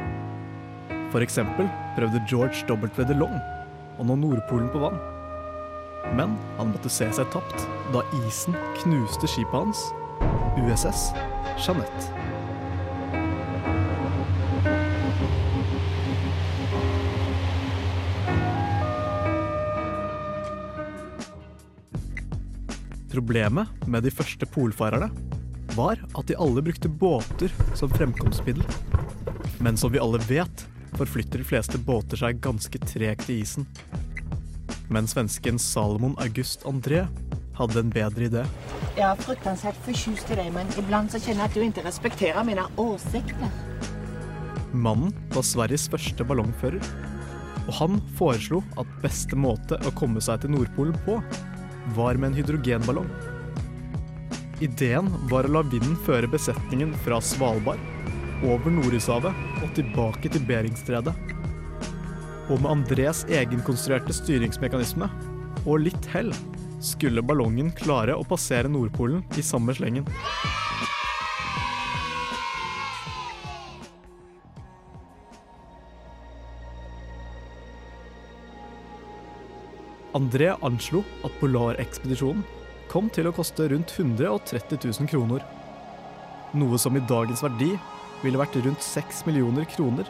Eksempel 1.20 1.66
prøvde 1.98 2.22
George 2.30 2.68
W. 2.70 3.06
DeLong 3.10 3.40
å 3.98 4.06
nå 4.06 4.20
Nordpolen 4.22 4.70
på 4.70 4.84
vann. 4.84 5.00
Men 6.14 6.38
han 6.60 6.70
måtte 6.76 6.92
se 6.94 7.10
seg 7.16 7.34
tapt 7.34 7.66
da 7.96 8.06
isen 8.22 8.58
knuste 8.84 9.30
skipet 9.30 9.58
hans, 9.58 9.88
USS 10.62 11.10
Jeanette. 11.58 12.29
Problemet 23.10 23.88
med 23.90 24.04
de 24.06 24.12
første 24.14 24.46
polfarerne 24.46 25.10
var 25.74 25.98
at 26.14 26.28
de 26.30 26.38
alle 26.38 26.62
brukte 26.62 26.90
båter 26.90 27.54
som 27.78 27.90
fremkomstmiddel. 27.90 28.62
Men 29.60 29.78
som 29.78 29.92
vi 29.94 30.02
alle 30.02 30.22
vet, 30.30 30.66
forflytter 30.94 31.42
de 31.42 31.48
fleste 31.48 31.82
båter 31.82 32.22
seg 32.22 32.42
ganske 32.44 32.82
tregt 32.84 33.30
i 33.34 33.40
isen. 33.42 33.66
Men 34.94 35.10
svensken 35.10 35.58
Salomon 35.62 36.16
August 36.22 36.66
André 36.70 37.08
hadde 37.58 37.82
en 37.82 37.92
bedre 37.94 38.30
idé. 38.30 38.46
Jeg 38.94 39.06
er 39.10 39.26
fruktansvært 39.26 39.82
fortjust 39.86 40.30
i 40.30 40.38
deg, 40.40 40.54
men 40.54 40.70
iblant 40.80 41.10
så 41.10 41.22
kjenner 41.22 41.48
jeg 41.48 41.50
at 41.50 41.58
du 41.58 41.66
ikke 41.66 41.86
respekterer 41.90 42.46
mine 42.46 42.66
åsikter. 42.78 43.52
Mannen 44.70 45.14
var 45.34 45.46
Sveriges 45.46 45.90
første 45.90 46.26
ballongfører. 46.26 46.84
Og 47.66 47.76
han 47.78 48.00
foreslo 48.18 48.62
at 48.82 48.98
beste 49.02 49.38
måte 49.38 49.78
å 49.86 49.94
komme 49.98 50.22
seg 50.22 50.42
til 50.44 50.54
Nordpolen 50.54 50.98
på, 51.06 51.20
var 51.96 52.16
med 52.16 52.32
en 52.32 52.38
hydrogenballong. 52.40 53.10
Ideen 54.60 55.08
var 55.32 55.48
å 55.48 55.54
la 55.54 55.64
vinden 55.64 55.96
føre 56.06 56.28
besetningen 56.28 56.92
fra 57.06 57.22
Svalbard 57.24 57.80
over 58.44 58.72
Nordishavet 58.72 59.64
og 59.64 59.74
tilbake 59.78 60.32
til 60.32 60.44
Beringstredet. 60.48 61.16
Og 62.50 62.58
med 62.60 62.72
Andres 62.72 63.26
egenkonstruerte 63.30 64.16
styringsmekanisme 64.16 65.10
og 65.66 65.86
litt 65.88 66.12
hell 66.14 66.32
skulle 66.84 67.24
ballongen 67.24 67.72
klare 67.76 68.16
å 68.16 68.28
passere 68.28 68.72
Nordpolen 68.72 69.24
i 69.38 69.44
samme 69.46 69.76
slengen. 69.76 70.08
André 80.18 80.48
anslo 80.66 81.04
at 81.22 81.36
polarekspedisjonen 81.38 82.42
kom 82.90 83.12
til 83.14 83.28
å 83.30 83.34
koste 83.36 83.68
rundt 83.70 83.92
130 83.94 84.80
000 84.82 85.10
kroner. 85.12 85.44
Noe 86.58 86.80
som 86.82 86.98
i 86.98 87.04
dagens 87.12 87.44
verdi 87.46 87.76
ville 88.24 88.40
vært 88.42 88.58
rundt 88.66 88.82
6 88.82 89.28
millioner 89.28 89.68
kroner. 89.70 90.10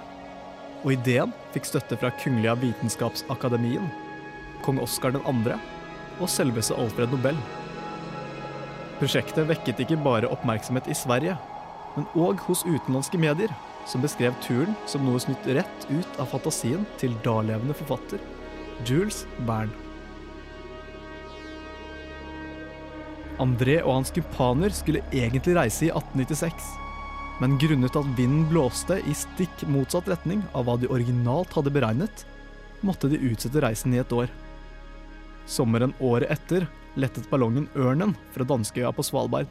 Og 0.86 0.94
ideen 0.96 1.34
fikk 1.52 1.68
støtte 1.68 1.98
fra 2.00 2.14
Kungliga 2.22 2.54
Vitenskapsakademien, 2.62 3.90
kong 4.64 4.80
Oskar 4.80 5.18
2. 5.18 5.58
og 6.20 6.32
selveste 6.32 6.78
Alfred 6.80 7.12
Nobel. 7.12 7.36
Prosjektet 9.02 9.52
vekket 9.52 9.84
ikke 9.84 10.00
bare 10.08 10.32
oppmerksomhet 10.32 10.88
i 10.88 10.96
Sverige, 10.96 11.36
men 11.98 12.08
òg 12.16 12.40
hos 12.48 12.64
utenlandske 12.64 13.20
medier, 13.20 13.52
som 13.84 14.00
beskrev 14.04 14.32
turen 14.46 14.80
som 14.88 15.04
noe 15.04 15.20
snytt 15.20 15.52
rett 15.60 15.92
ut 15.92 16.24
av 16.24 16.32
fantasien 16.32 16.88
til 17.02 17.20
dalevende 17.28 17.76
forfatter 17.76 18.24
Jules 18.88 19.26
Verne. 19.44 19.89
André 23.40 23.80
og 23.82 23.94
hans 23.94 24.12
kumpaner 24.14 24.74
skulle 24.76 25.04
egentlig 25.16 25.56
reise 25.56 25.88
i 25.88 25.92
1896, 25.94 26.74
men 27.40 27.56
grunnet 27.62 27.96
at 27.96 28.10
vinden 28.18 28.44
blåste 28.50 29.00
i 29.08 29.16
stikk 29.16 29.64
motsatt 29.72 30.10
retning 30.12 30.44
av 30.52 30.68
hva 30.68 30.76
de 30.80 30.90
originalt 30.92 31.54
hadde 31.56 31.72
beregnet, 31.72 32.26
måtte 32.84 33.08
de 33.12 33.22
utsette 33.32 33.64
reisen 33.64 33.96
i 33.96 34.02
et 34.02 34.12
år. 34.16 34.28
Sommeren 35.50 35.96
året 36.04 36.32
etter 36.36 36.68
lettet 37.00 37.30
ballongen 37.32 37.70
Ørnen 37.80 38.14
fra 38.36 38.46
danskeøya 38.48 38.92
på 38.96 39.06
Svalbard. 39.08 39.48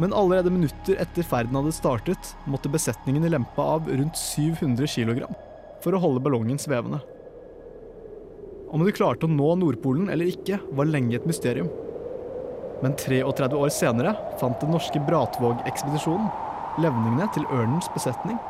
Men 0.00 0.14
allerede 0.16 0.52
minutter 0.52 0.96
etter 1.02 1.26
ferden 1.26 1.58
hadde 1.58 1.74
startet, 1.76 2.32
måtte 2.48 2.72
besetningen 2.72 3.28
lempe 3.28 3.60
av 3.60 3.88
rundt 3.90 4.16
700 4.16 4.88
kg 4.88 5.26
for 5.84 5.92
å 5.92 6.00
holde 6.00 6.22
ballongen 6.24 6.60
svevende. 6.60 7.02
Om 8.72 8.86
de 8.86 8.94
klarte 8.96 9.28
å 9.28 9.30
nå 9.30 9.52
Nordpolen 9.60 10.08
eller 10.08 10.30
ikke, 10.32 10.62
var 10.72 10.88
lenge 10.88 11.18
et 11.18 11.28
mysterium. 11.28 11.68
Men 12.82 12.96
33 12.98 13.56
år 13.56 13.68
senere 13.68 14.16
fant 14.40 14.58
den 14.60 14.72
norske 14.74 14.98
Bratvåg-ekspedisjonen 15.06 16.26
levningene 16.82 17.28
til 17.34 17.46
ørnens 17.52 17.86
besetning 17.94 18.40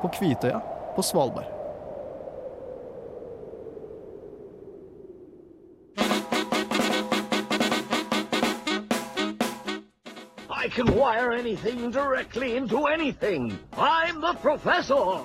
på 0.00 0.08
Kvitøya 0.16 0.62
på 0.96 1.04
Svalbard. 1.04 1.52
I 10.48 10.68
can 10.68 10.88
wire 10.96 11.32
anything 11.32 11.90
directly 11.90 12.56
into 12.56 12.86
anything. 12.86 13.58
I'm 13.76 14.20
the 14.20 14.34
professor. 14.42 15.20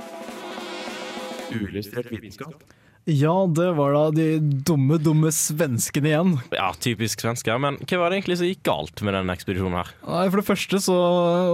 Uillustrert 1.51 2.11
vitenskap. 2.11 2.63
Ja, 3.09 3.33
det 3.49 3.65
var 3.79 3.95
da 3.95 4.01
de 4.13 4.25
dumme, 4.39 4.99
dumme 5.01 5.31
svenskene 5.33 6.11
igjen. 6.11 6.33
Ja, 6.53 6.67
typisk 6.77 7.23
svensker. 7.23 7.57
Men 7.61 7.79
hva 7.81 7.97
var 7.97 8.11
det 8.11 8.19
egentlig 8.19 8.37
som 8.37 8.49
gikk 8.49 8.61
galt 8.67 9.01
med 9.01 9.15
denne 9.17 9.33
ekspedisjonen 9.33 9.79
her? 9.79 9.89
Nei, 10.05 10.25
For 10.29 10.37
det 10.41 10.45
første 10.51 10.81
så 10.85 10.97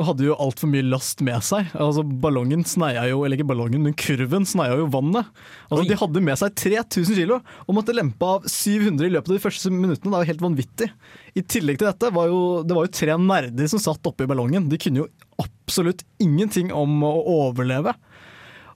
hadde 0.09 0.27
jo 0.27 0.35
altfor 0.43 0.71
mye 0.73 0.83
last 0.89 1.23
med 1.23 1.45
seg. 1.47 1.69
Altså 1.79 2.03
Ballongen 2.03 2.65
sneia 2.67 3.05
jo, 3.07 3.21
eller 3.23 3.39
ikke 3.39 3.47
ballongen, 3.53 3.85
men 3.87 3.95
kurven 3.95 4.47
sneia 4.49 4.75
jo 4.81 4.89
vannet. 4.91 5.29
Altså 5.69 5.85
De 5.87 5.99
hadde 6.03 6.25
med 6.27 6.41
seg 6.43 6.57
3000 6.59 7.21
kilo 7.21 7.39
og 7.39 7.77
måtte 7.79 7.95
lempe 7.95 8.27
av 8.27 8.49
700 8.51 9.07
i 9.07 9.13
løpet 9.15 9.31
av 9.31 9.39
de 9.39 9.45
første 9.47 9.71
minuttene. 9.71 10.11
Det 10.11 10.19
er 10.19 10.27
jo 10.27 10.31
helt 10.33 10.45
vanvittig. 10.49 10.89
I 11.37 11.45
tillegg 11.47 11.79
til 11.79 11.87
dette 11.87 12.11
var 12.11 12.27
jo 12.27 12.41
det 12.67 12.75
var 12.75 12.89
jo 12.89 12.95
tre 12.99 13.15
nerder 13.21 13.71
som 13.71 13.79
satt 13.81 14.11
oppi 14.11 14.27
ballongen. 14.27 14.67
De 14.67 14.79
kunne 14.81 15.05
jo 15.05 15.09
absolutt 15.39 16.03
ingenting 16.23 16.73
om 16.75 16.99
å 17.07 17.13
overleve. 17.37 17.95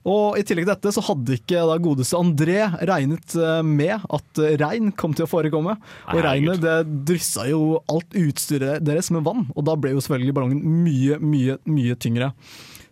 Og 0.08 0.38
I 0.38 0.42
tillegg 0.42 0.66
til 0.66 0.72
dette 0.72 0.92
så 0.96 1.04
hadde 1.06 1.36
ikke 1.36 1.62
da 1.68 1.76
godeste 1.82 2.18
André 2.18 2.58
regnet 2.88 3.36
eh, 3.38 3.60
med 3.66 4.02
at 4.02 4.42
eh, 4.42 4.56
regn 4.58 4.90
kom 4.98 5.14
til 5.14 5.28
å 5.28 5.30
forekomme. 5.30 5.76
Og 5.78 6.18
Nei, 6.18 6.24
regnet 6.26 6.62
det 6.64 6.76
dryssa 7.12 7.46
jo 7.50 7.78
alt 7.92 8.18
utstyret 8.18 8.82
deres 8.82 9.12
med 9.14 9.22
vann, 9.28 9.46
og 9.54 9.66
da 9.68 9.76
ble 9.78 9.94
jo 9.94 10.02
selvfølgelig 10.02 10.36
ballongen 10.36 10.62
mye, 10.82 11.20
mye, 11.22 11.58
mye 11.70 11.98
tyngre. 12.02 12.32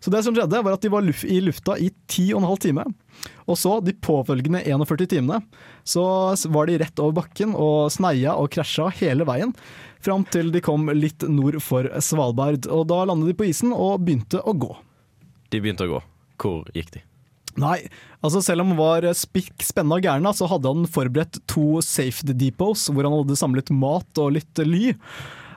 Så 0.01 0.09
det 0.09 0.23
som 0.25 0.33
skjedde 0.33 0.63
var 0.65 0.73
at 0.73 0.81
De 0.81 0.89
var 0.89 1.05
i 1.05 1.39
lufta 1.43 1.75
i 1.77 1.91
10 2.09 2.39
12 2.39 2.57
timer. 2.63 2.87
Og 3.45 3.57
så, 3.59 3.75
de 3.85 3.93
påfølgende 3.93 4.63
41 4.65 5.11
timene, 5.11 5.43
så 5.85 6.03
var 6.49 6.69
de 6.69 6.79
rett 6.81 7.01
over 7.03 7.19
bakken 7.19 7.53
og 7.53 7.91
sneia 7.93 8.33
og 8.39 8.49
krasja 8.55 8.87
hele 8.97 9.27
veien. 9.29 9.53
Fram 10.01 10.25
til 10.25 10.49
de 10.49 10.63
kom 10.65 10.89
litt 10.95 11.21
nord 11.29 11.59
for 11.61 11.85
Svalbard. 12.01 12.65
Og 12.65 12.87
Da 12.89 13.03
landet 13.05 13.29
de 13.29 13.37
på 13.37 13.51
isen 13.51 13.75
og 13.75 14.01
begynte 14.01 14.41
å 14.41 14.55
gå. 14.57 14.73
De 15.53 15.61
begynte 15.61 15.85
å 15.85 15.99
gå. 15.99 16.01
Hvor 16.41 16.67
gikk 16.75 16.93
de? 16.97 17.03
Nei, 17.59 17.81
altså 18.23 18.39
selv 18.43 18.63
om 18.63 18.71
han 18.71 18.79
var 18.79 19.05
spikk 19.17 19.65
og 19.83 20.05
gæren, 20.05 20.27
så 20.33 20.47
hadde 20.47 20.71
han 20.71 20.87
forberedt 20.87 21.41
to 21.51 21.81
safety 21.83 22.33
depots 22.33 22.87
hvor 22.89 23.03
han 23.03 23.17
hadde 23.17 23.39
samlet 23.39 23.71
mat 23.75 24.21
og 24.23 24.37
litt 24.37 24.61
ly. 24.63 24.93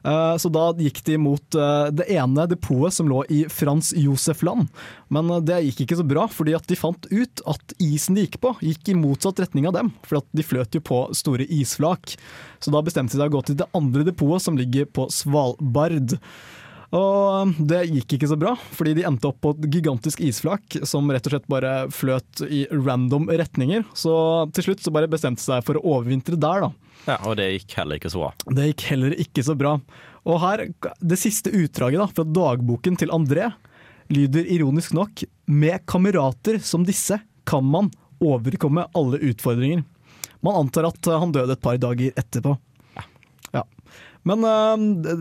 Eh, 0.05 0.37
Så 0.37 0.51
da 0.53 0.68
gikk 0.77 1.01
de 1.07 1.16
mot 1.20 1.57
eh, 1.57 1.88
det 1.97 2.07
ene 2.12 2.47
depotet 2.51 2.99
som 2.99 3.09
lå 3.09 3.23
i 3.33 3.44
Frans 3.49 3.92
Josef 3.97 4.42
Land. 4.44 4.68
Men 5.09 5.31
eh, 5.33 5.44
det 5.49 5.61
gikk 5.68 5.85
ikke 5.87 6.01
så 6.03 6.07
bra, 6.09 6.27
fordi 6.29 6.57
at 6.57 6.66
de 6.68 6.79
fant 6.79 7.09
ut 7.11 7.44
at 7.49 7.77
isen 7.83 8.18
de 8.18 8.27
gikk 8.27 8.40
på, 8.42 8.53
gikk 8.61 8.92
i 8.92 8.99
motsatt 8.99 9.40
retning 9.40 9.68
av 9.70 9.79
dem. 9.79 9.94
For 10.05 10.20
de 10.37 10.44
fløt 10.44 10.77
jo 10.77 10.85
på 10.85 11.07
store 11.16 11.49
isflak. 11.49 12.18
Så 12.61 12.75
da 12.75 12.85
bestemte 12.85 13.16
de 13.16 13.23
seg 13.23 13.33
å 13.33 13.37
gå 13.38 13.47
til 13.49 13.61
det 13.62 13.70
andre 13.77 14.05
depotet, 14.07 14.44
som 14.44 14.61
ligger 14.61 14.88
på 14.92 15.09
Svalbard. 15.12 16.18
Og 16.95 17.55
det 17.59 17.81
gikk 17.91 18.15
ikke 18.17 18.29
så 18.31 18.37
bra, 18.39 18.53
fordi 18.77 18.93
de 19.01 19.05
endte 19.09 19.27
opp 19.27 19.41
på 19.43 19.51
et 19.57 19.65
gigantisk 19.73 20.21
isflak 20.23 20.77
som 20.87 21.11
rett 21.11 21.27
og 21.27 21.35
slett 21.35 21.49
bare 21.51 21.73
fløt 21.91 22.45
i 22.47 22.65
random 22.71 23.27
retninger. 23.33 23.83
Så 23.99 24.15
til 24.55 24.69
slutt 24.69 24.85
så 24.85 24.93
bare 24.95 25.11
bestemte 25.11 25.43
de 25.43 25.49
seg 25.49 25.65
for 25.67 25.81
å 25.81 25.97
overvintre 25.97 26.39
der, 26.39 26.69
da. 26.69 26.71
Ja, 27.05 27.19
Og 27.27 27.35
det 27.41 27.51
gikk 27.51 27.75
heller 27.81 27.99
ikke 27.99 28.13
så 28.15 28.23
bra. 28.23 28.31
Det 28.47 28.69
gikk 28.71 28.87
heller 28.93 29.17
ikke 29.27 29.45
så 29.45 29.57
bra. 29.59 29.75
Og 30.25 30.39
her, 30.41 30.69
det 31.03 31.19
siste 31.21 31.53
utdraget 31.53 32.01
da, 32.01 32.07
fra 32.15 32.25
dagboken 32.25 32.97
til 33.01 33.13
André 33.13 33.51
lyder 34.13 34.47
ironisk 34.53 34.93
nok 34.97 35.23
Med 35.49 35.85
kamerater 35.89 36.59
som 36.61 36.85
disse 36.85 37.19
kan 37.49 37.65
man 37.65 37.91
overkomme 38.25 38.87
alle 38.97 39.19
utfordringer. 39.33 39.83
Man 40.45 40.57
antar 40.61 40.89
at 40.89 41.11
han 41.11 41.33
døde 41.33 41.57
et 41.57 41.65
par 41.65 41.77
dager 41.81 42.15
etterpå. 42.21 42.55
Ja. 43.53 43.65
Men 44.25 44.45
øh, 44.49 44.85
det, 45.05 45.15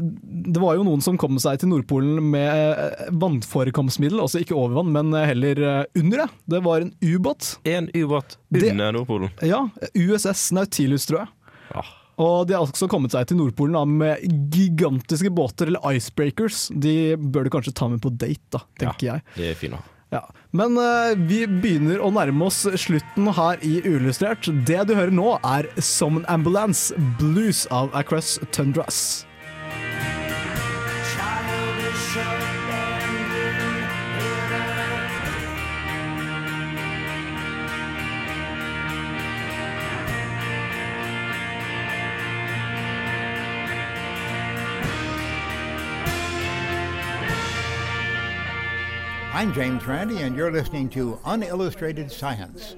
det 0.56 0.62
var 0.64 0.78
jo 0.78 0.84
noen 0.88 1.02
som 1.04 1.18
kom 1.20 1.36
seg 1.44 1.60
til 1.60 1.68
Nordpolen 1.72 2.22
med 2.32 2.48
øh, 2.80 3.10
vannforekomstmiddel, 3.20 4.22
altså 4.24 4.40
ikke 4.44 4.56
over 4.56 4.78
vann, 4.78 4.94
men 4.96 5.12
heller 5.28 5.60
øh, 5.60 6.00
under 6.00 6.24
det. 6.24 6.30
Det 6.56 6.62
var 6.64 6.86
en 6.86 6.94
ubåt. 7.04 7.58
En 7.68 7.90
ubåt 7.94 8.38
Det- 8.54 8.72
under 8.72 8.92
Nordpolen. 8.96 9.30
Ja, 9.44 9.66
USS 9.96 10.52
Nautilus, 10.56 11.06
tror 11.10 11.26
jeg. 11.26 11.28
Ja. 11.76 11.84
Og 12.24 12.46
de 12.48 12.54
har 12.54 12.62
også 12.62 12.86
kommet 12.88 13.12
seg 13.12 13.26
til 13.28 13.40
Nordpolen 13.40 13.74
da, 13.74 13.84
med 13.90 14.22
gigantiske 14.54 15.32
båter, 15.34 15.72
eller 15.72 15.82
icebreakers. 15.98 16.68
De 16.76 17.16
bør 17.18 17.48
du 17.48 17.50
kanskje 17.56 17.74
ta 17.76 17.88
med 17.90 18.04
på 18.04 18.12
date, 18.14 18.40
da, 18.54 18.62
tenker 18.80 19.08
jeg. 19.10 19.24
Det 19.36 19.50
er 19.50 19.58
fint. 19.58 19.90
Ja. 20.14 20.24
Men 20.54 20.78
uh, 20.78 21.18
vi 21.18 21.44
begynner 21.50 22.02
å 22.04 22.12
nærme 22.14 22.48
oss 22.48 22.62
slutten 22.86 23.32
her 23.34 23.62
i 23.66 23.80
Uillustrert. 23.82 24.48
Det 24.68 24.84
du 24.88 24.96
hører 24.96 25.14
nå, 25.14 25.38
er 25.42 25.70
Summon 25.82 26.28
Ambulance 26.30 26.94
Blues 27.20 27.66
av 27.74 27.94
Across 27.98 28.38
Tundras. 28.54 29.24
I'm 49.36 49.52
James 49.52 49.88
Randi, 49.88 50.22
and 50.22 50.38
you're 50.38 50.52
listening 50.52 50.90
to 50.90 51.18
Unillustrated 51.26 52.12
Science. 52.12 52.76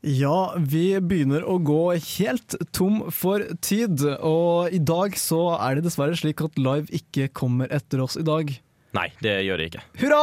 Ja, 0.00 0.54
vi 0.54 1.00
begynner 1.02 1.42
å 1.42 1.56
gå 1.58 1.96
helt 1.98 2.54
tom 2.70 3.00
for 3.10 3.42
tid, 3.58 4.04
og 4.22 4.70
i 4.70 4.78
dag 4.78 5.18
så 5.18 5.56
er 5.56 5.74
det 5.74 5.88
dessverre 5.88 6.14
slik 6.14 6.44
at 6.46 6.60
Live 6.62 6.86
ikke 6.94 7.26
kommer 7.34 7.66
etter 7.74 8.04
oss 8.04 8.14
i 8.14 8.22
dag. 8.22 8.54
Nei, 8.94 9.08
det 9.18 9.34
gjør 9.48 9.58
det 9.58 9.66
ikke. 9.72 9.82
Hurra! 10.04 10.22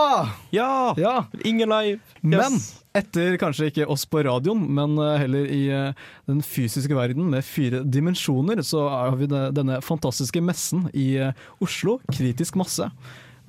Ja! 0.56 1.18
Ingen 1.44 1.70
live! 1.70 2.00
Men 2.24 2.56
etter 2.96 3.36
kanskje 3.42 3.68
ikke 3.74 3.90
oss 3.92 4.08
på 4.08 4.24
radioen, 4.24 4.64
men 4.80 4.96
eh, 5.04 5.20
heller 5.20 5.52
i 5.52 5.62
eh, 5.68 6.08
den 6.32 6.40
fysiske 6.48 6.96
verden 6.96 7.28
med 7.36 7.44
fire 7.44 7.84
dimensjoner, 7.84 8.64
så 8.64 8.88
har 8.88 9.20
vi 9.20 9.28
denne 9.28 9.84
fantastiske 9.84 10.40
messen 10.40 10.88
i 10.96 11.12
eh, 11.28 11.46
Oslo, 11.60 12.00
Kritisk 12.08 12.56
masse, 12.56 12.88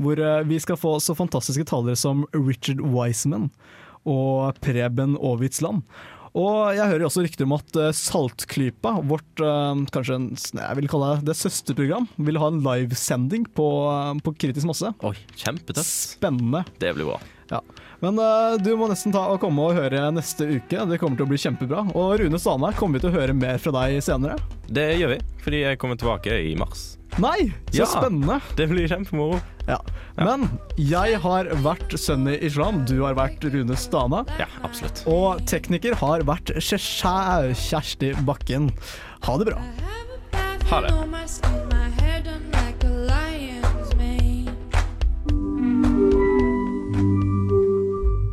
hvor 0.02 0.20
eh, 0.20 0.44
vi 0.48 0.58
skal 0.62 0.78
få 0.80 0.96
så 1.02 1.16
fantastiske 1.16 1.66
talere 1.68 1.96
som 1.98 2.24
Richard 2.34 2.82
Wiseman 2.84 3.50
og 4.06 4.58
Preben 4.62 5.16
Aavitsland. 5.18 5.82
Og 6.36 6.76
jeg 6.76 6.90
hører 6.90 7.06
også 7.06 7.22
rykter 7.24 7.46
om 7.46 7.54
at 7.56 7.78
eh, 7.80 7.94
Saltklypa, 7.96 8.98
vårt 9.08 9.40
eh, 9.40 9.84
kanskje 9.94 10.18
en, 10.18 10.28
jeg 10.36 10.80
vil 10.80 10.90
kalle 10.92 11.14
det, 11.14 11.30
det 11.30 11.38
søsterprogram, 11.40 12.10
vil 12.28 12.40
ha 12.42 12.50
en 12.52 12.60
livesending 12.64 13.48
på, 13.56 13.68
på 14.20 14.36
Kritisk 14.44 14.68
masse. 14.68 14.92
Oi, 15.06 15.16
kjempetøft. 15.40 15.88
Spennende. 16.18 16.66
Det 16.82 16.92
blir 16.98 17.14
bra. 17.14 17.20
Ja. 17.54 17.62
Men 18.02 18.18
uh, 18.20 18.56
du 18.60 18.74
må 18.76 18.88
nesten 18.90 19.14
ta 19.14 19.22
og 19.32 19.40
komme 19.40 19.62
og 19.70 19.78
høre 19.78 20.10
neste 20.12 20.44
uke. 20.58 20.82
Det 20.90 20.98
kommer 21.00 21.16
til 21.16 21.26
å 21.26 21.30
bli 21.30 21.38
kjempebra. 21.40 21.86
Og 21.96 22.18
Rune 22.20 22.40
Stane, 22.40 22.72
kommer 22.76 22.98
vi 22.98 23.06
til 23.06 23.12
å 23.14 23.16
høre 23.20 23.36
mer 23.36 23.58
fra 23.62 23.72
deg 23.78 23.98
senere? 24.04 24.36
Det 24.68 24.88
gjør 25.00 25.14
vi, 25.14 25.18
fordi 25.44 25.62
jeg 25.64 25.80
kommer 25.80 25.96
tilbake 26.00 26.36
i 26.50 26.54
mars. 26.58 26.92
Nei, 27.22 27.48
så 27.72 27.78
Ja. 27.80 27.86
spennende! 27.88 28.40
Det 28.58 28.66
blir 28.68 28.88
kjempemoro. 28.90 29.40
Ja. 29.66 29.78
Men 30.18 30.44
jeg 30.76 31.16
har 31.22 31.48
vært 31.64 31.96
Sunny 31.98 32.36
Islam, 32.44 32.84
du 32.84 33.00
har 33.02 33.14
vært 33.16 33.40
Rune 33.52 33.76
Stana. 33.80 34.24
Ja, 34.38 34.46
absolutt. 34.62 35.02
Og 35.08 35.40
tekniker 35.48 35.96
har 35.96 36.20
vært 36.28 36.52
Kjersti 36.60 38.12
Bakken. 38.28 38.70
Ha 39.24 39.38
det 39.40 39.48
bra. 39.48 39.62
Ha 40.70 40.80
det. 40.84 41.65